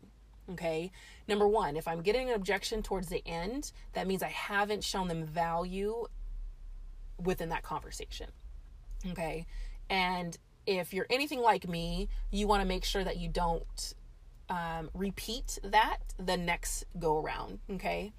Okay. 0.53 0.93
Number 1.27 1.49
one, 1.49 1.77
if 1.77 1.89
I'm 1.89 2.01
getting 2.01 2.29
an 2.29 2.37
objection 2.37 2.81
towards 2.81 3.09
the 3.09 3.27
end, 3.27 3.73
that 3.95 4.07
means 4.07 4.23
I 4.23 4.29
haven't 4.29 4.85
shown 4.85 5.09
them 5.09 5.27
value 5.27 6.07
within 7.21 7.49
that 7.49 7.65
conversation. 7.65 8.29
Okay. 9.11 9.47
And 9.91 10.39
if 10.65 10.95
you're 10.95 11.09
anything 11.11 11.41
like 11.41 11.69
me, 11.69 12.09
you 12.31 12.47
want 12.47 12.63
to 12.63 12.69
make 12.69 12.85
sure 12.85 13.03
that 13.03 13.17
you 13.17 13.29
don't 13.29 13.95
um, 14.51 14.91
repeat 14.93 15.59
that 15.63 15.99
the 16.19 16.37
next 16.37 16.85
go 16.99 17.19
around. 17.19 17.61
Okay. 17.71 18.13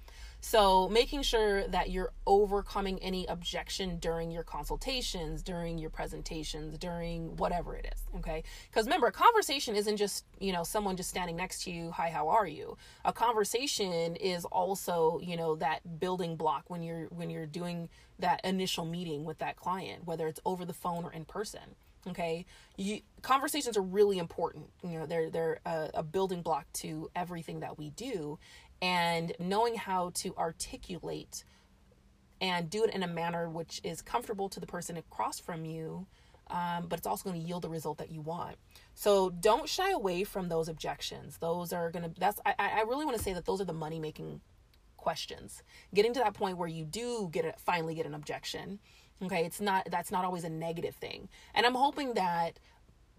So, 0.44 0.88
making 0.88 1.22
sure 1.22 1.68
that 1.68 1.90
you're 1.90 2.10
overcoming 2.26 2.98
any 2.98 3.26
objection 3.26 3.98
during 4.00 4.32
your 4.32 4.42
consultations, 4.42 5.40
during 5.40 5.78
your 5.78 5.90
presentations, 5.90 6.76
during 6.78 7.36
whatever 7.36 7.76
it 7.76 7.86
is, 7.94 8.02
okay? 8.18 8.42
Because 8.68 8.86
remember, 8.86 9.06
a 9.06 9.12
conversation 9.12 9.76
isn't 9.76 9.98
just, 9.98 10.24
you 10.40 10.52
know, 10.52 10.64
someone 10.64 10.96
just 10.96 11.10
standing 11.10 11.36
next 11.36 11.62
to 11.62 11.70
you, 11.70 11.92
"Hi, 11.92 12.10
how 12.10 12.28
are 12.28 12.46
you?" 12.48 12.76
A 13.04 13.12
conversation 13.12 14.16
is 14.16 14.44
also, 14.46 15.20
you 15.22 15.36
know, 15.36 15.54
that 15.56 16.00
building 16.00 16.34
block 16.34 16.64
when 16.66 16.82
you're 16.82 17.06
when 17.10 17.30
you're 17.30 17.46
doing 17.46 17.88
that 18.18 18.40
initial 18.42 18.84
meeting 18.84 19.24
with 19.24 19.38
that 19.38 19.54
client, 19.54 20.06
whether 20.06 20.26
it's 20.26 20.40
over 20.44 20.64
the 20.64 20.72
phone 20.72 21.04
or 21.04 21.12
in 21.12 21.24
person 21.24 21.76
okay? 22.08 22.46
You, 22.76 23.00
conversations 23.22 23.76
are 23.76 23.82
really 23.82 24.18
important. 24.18 24.66
You 24.82 24.98
know 25.00 25.06
they're 25.06 25.30
they're 25.30 25.60
a, 25.64 25.90
a, 25.94 26.02
building 26.02 26.42
block 26.42 26.66
to 26.74 27.10
everything 27.14 27.60
that 27.60 27.78
we 27.78 27.90
do. 27.90 28.38
And 28.80 29.32
knowing 29.38 29.76
how 29.76 30.10
to 30.14 30.34
articulate 30.36 31.44
and 32.40 32.68
do 32.68 32.82
it 32.82 32.92
in 32.92 33.04
a 33.04 33.06
manner 33.06 33.48
which 33.48 33.80
is 33.84 34.02
comfortable 34.02 34.48
to 34.48 34.58
the 34.58 34.66
person 34.66 34.96
across 34.96 35.38
from 35.38 35.64
you 35.64 36.06
um, 36.52 36.86
but 36.88 36.98
it's 36.98 37.06
also 37.06 37.28
going 37.28 37.40
to 37.40 37.46
yield 37.46 37.62
the 37.62 37.68
result 37.68 37.98
that 37.98 38.10
you 38.10 38.20
want. 38.20 38.56
So 38.94 39.30
don't 39.30 39.68
shy 39.68 39.90
away 39.90 40.22
from 40.24 40.48
those 40.48 40.68
objections. 40.68 41.38
Those 41.38 41.72
are 41.72 41.90
going 41.90 42.04
to 42.04 42.20
that's 42.20 42.40
i, 42.44 42.54
I 42.58 42.82
really 42.82 43.04
want 43.04 43.16
to 43.16 43.22
say 43.22 43.32
that 43.32 43.46
those 43.46 43.60
are 43.60 43.64
the 43.64 43.72
money 43.72 43.98
making 43.98 44.40
questions. 44.96 45.62
Getting 45.94 46.12
to 46.14 46.20
that 46.20 46.34
point 46.34 46.58
where 46.58 46.68
you 46.68 46.84
do 46.84 47.28
get 47.32 47.44
it 47.44 47.58
finally 47.58 47.94
get 47.94 48.06
an 48.06 48.14
objection 48.14 48.78
okay 49.22 49.44
it's 49.44 49.60
not 49.60 49.86
that's 49.90 50.10
not 50.10 50.24
always 50.24 50.44
a 50.44 50.50
negative 50.50 50.94
thing 50.96 51.28
and 51.54 51.64
i'm 51.66 51.74
hoping 51.74 52.14
that 52.14 52.58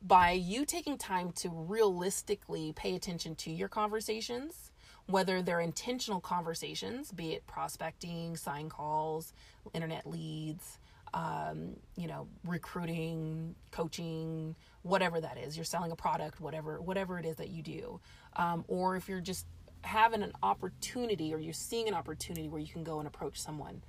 by 0.05 0.31
you 0.31 0.65
taking 0.65 0.97
time 0.97 1.31
to 1.31 1.49
realistically 1.49 2.73
pay 2.75 2.95
attention 2.95 3.35
to 3.35 3.51
your 3.51 3.69
conversations 3.69 4.71
whether 5.07 5.41
they're 5.41 5.59
intentional 5.59 6.21
conversations, 6.21 7.11
be 7.11 7.33
it 7.33 7.45
prospecting, 7.45 8.37
sign 8.37 8.69
calls, 8.69 9.33
internet 9.73 10.09
leads, 10.09 10.79
um, 11.13 11.75
you 11.95 12.07
know, 12.07 12.27
recruiting, 12.45 13.55
coaching, 13.71 14.55
whatever 14.81 15.19
that 15.19 15.37
is. 15.37 15.55
You're 15.57 15.65
selling 15.65 15.91
a 15.91 15.95
product, 15.95 16.39
whatever, 16.39 16.81
whatever 16.81 17.19
it 17.19 17.25
is 17.25 17.35
that 17.37 17.49
you 17.49 17.61
do, 17.61 17.99
um, 18.35 18.63
or 18.67 18.95
if 18.95 19.09
you're 19.09 19.21
just 19.21 19.45
having 19.81 20.23
an 20.23 20.31
opportunity 20.41 21.33
or 21.33 21.39
you're 21.39 21.53
seeing 21.53 21.89
an 21.89 21.93
opportunity 21.93 22.47
where 22.47 22.61
you 22.61 22.71
can 22.71 22.83
go 22.83 22.99
and 22.99 23.07
approach 23.07 23.39
someone, 23.39 23.83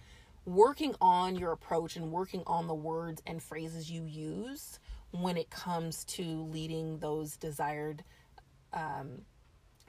working 0.45 0.95
on 1.01 1.37
your 1.37 1.53
approach 1.53 1.97
and 1.97 2.11
working 2.11 2.43
on 2.47 2.67
the 2.67 2.75
words 2.75 3.23
and 3.27 3.43
phrases 3.43 3.91
you 3.91 4.05
use 4.05 4.79
when 5.11 5.37
it 5.37 5.51
comes 5.51 6.05
to 6.05 6.43
leading 6.51 6.99
those 6.99 7.37
desired 7.37 8.03
um, 8.73 9.23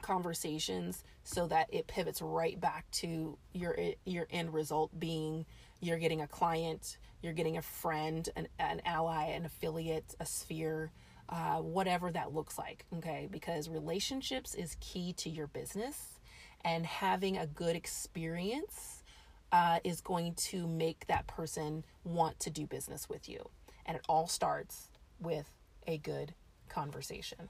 conversations 0.02 1.02
so 1.24 1.46
that 1.48 1.66
it 1.72 1.86
pivots 1.86 2.22
right 2.22 2.60
back 2.60 2.88
to 2.92 3.36
your 3.52 3.76
your 4.04 4.26
end 4.30 4.52
result 4.54 4.98
being 4.98 5.44
you're 5.80 5.98
getting 5.98 6.20
a 6.20 6.26
client, 6.26 6.96
you're 7.22 7.32
getting 7.32 7.56
a 7.58 7.62
friend, 7.62 8.28
an, 8.34 8.48
an 8.58 8.80
ally, 8.84 9.26
an 9.26 9.44
affiliate, 9.44 10.14
a 10.20 10.26
sphere, 10.26 10.90
uh, 11.28 11.56
whatever 11.56 12.10
that 12.10 12.32
looks 12.32 12.56
like. 12.56 12.86
Okay, 12.96 13.28
because 13.30 13.68
relationships 13.68 14.54
is 14.54 14.76
key 14.80 15.12
to 15.14 15.28
your 15.28 15.48
business, 15.48 16.18
and 16.64 16.86
having 16.86 17.36
a 17.36 17.46
good 17.46 17.76
experience 17.76 18.95
uh, 19.52 19.78
is 19.84 20.00
going 20.00 20.34
to 20.34 20.66
make 20.66 21.06
that 21.06 21.26
person 21.26 21.84
want 22.04 22.38
to 22.40 22.50
do 22.50 22.66
business 22.66 23.08
with 23.08 23.28
you. 23.28 23.48
And 23.86 23.96
it 23.96 24.04
all 24.08 24.26
starts 24.26 24.88
with 25.20 25.50
a 25.86 25.98
good 25.98 26.34
conversation. 26.68 27.48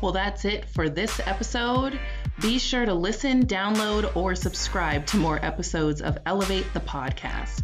Well, 0.00 0.10
that's 0.10 0.44
it 0.44 0.68
for 0.68 0.88
this 0.88 1.20
episode. 1.20 1.98
Be 2.40 2.58
sure 2.58 2.84
to 2.84 2.92
listen, 2.92 3.46
download, 3.46 4.16
or 4.16 4.34
subscribe 4.34 5.06
to 5.06 5.16
more 5.16 5.38
episodes 5.44 6.02
of 6.02 6.18
Elevate 6.26 6.66
the 6.74 6.80
Podcast. 6.80 7.62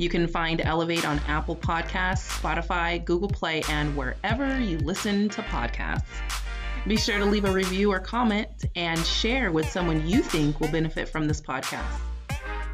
You 0.00 0.08
can 0.08 0.26
find 0.26 0.62
Elevate 0.62 1.06
on 1.06 1.18
Apple 1.28 1.54
Podcasts, 1.54 2.26
Spotify, 2.40 3.04
Google 3.04 3.28
Play, 3.28 3.62
and 3.68 3.94
wherever 3.94 4.58
you 4.58 4.78
listen 4.78 5.28
to 5.28 5.42
podcasts. 5.42 6.06
Be 6.86 6.96
sure 6.96 7.18
to 7.18 7.26
leave 7.26 7.44
a 7.44 7.52
review 7.52 7.92
or 7.92 8.00
comment 8.00 8.48
and 8.76 8.98
share 9.00 9.52
with 9.52 9.68
someone 9.68 10.08
you 10.08 10.22
think 10.22 10.58
will 10.58 10.72
benefit 10.72 11.06
from 11.06 11.28
this 11.28 11.42
podcast. 11.42 11.84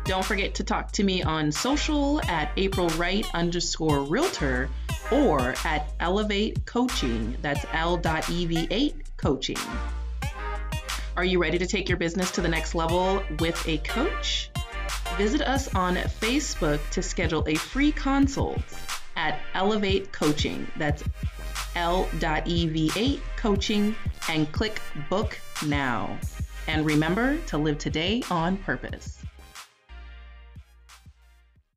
Don't 0.05 0.25
forget 0.25 0.55
to 0.55 0.62
talk 0.62 0.93
to 0.93 1.03
me 1.03 1.25
on 1.25 1.51
social 1.51 2.21
at 2.27 2.53
April 2.57 2.91
Wright 2.91 3.27
underscore 3.35 4.03
realtor 4.03 4.71
or 5.11 5.57
at 5.65 5.93
Elevate 5.99 6.65
Coaching. 6.65 7.37
That's 7.43 7.65
ELEV8 7.65 8.95
Coaching. 9.17 9.59
Are 11.17 11.25
you 11.25 11.41
ready 11.41 11.59
to 11.59 11.67
take 11.67 11.89
your 11.89 11.99
business 11.99 12.31
to 12.31 12.41
the 12.41 12.49
next 12.49 12.77
level 12.77 13.21
with 13.41 13.67
a 13.67 13.79
coach? 13.79 14.49
Visit 15.17 15.41
us 15.41 15.75
on 15.75 15.97
Facebook 15.97 16.79
to 16.91 17.03
schedule 17.03 17.43
a 17.47 17.55
free 17.55 17.91
consult 17.91 18.61
at 19.17 19.41
Elevate 19.55 20.13
Coaching. 20.13 20.67
That's 20.77 21.03
ELEV8 21.75 23.21
Coaching 23.39 23.97
and 24.29 24.53
click 24.53 24.83
Book 25.09 25.39
Now. 25.65 26.19
And 26.69 26.85
remember 26.85 27.39
to 27.47 27.57
live 27.57 27.79
today 27.79 28.23
on 28.31 28.59
purpose. 28.59 29.26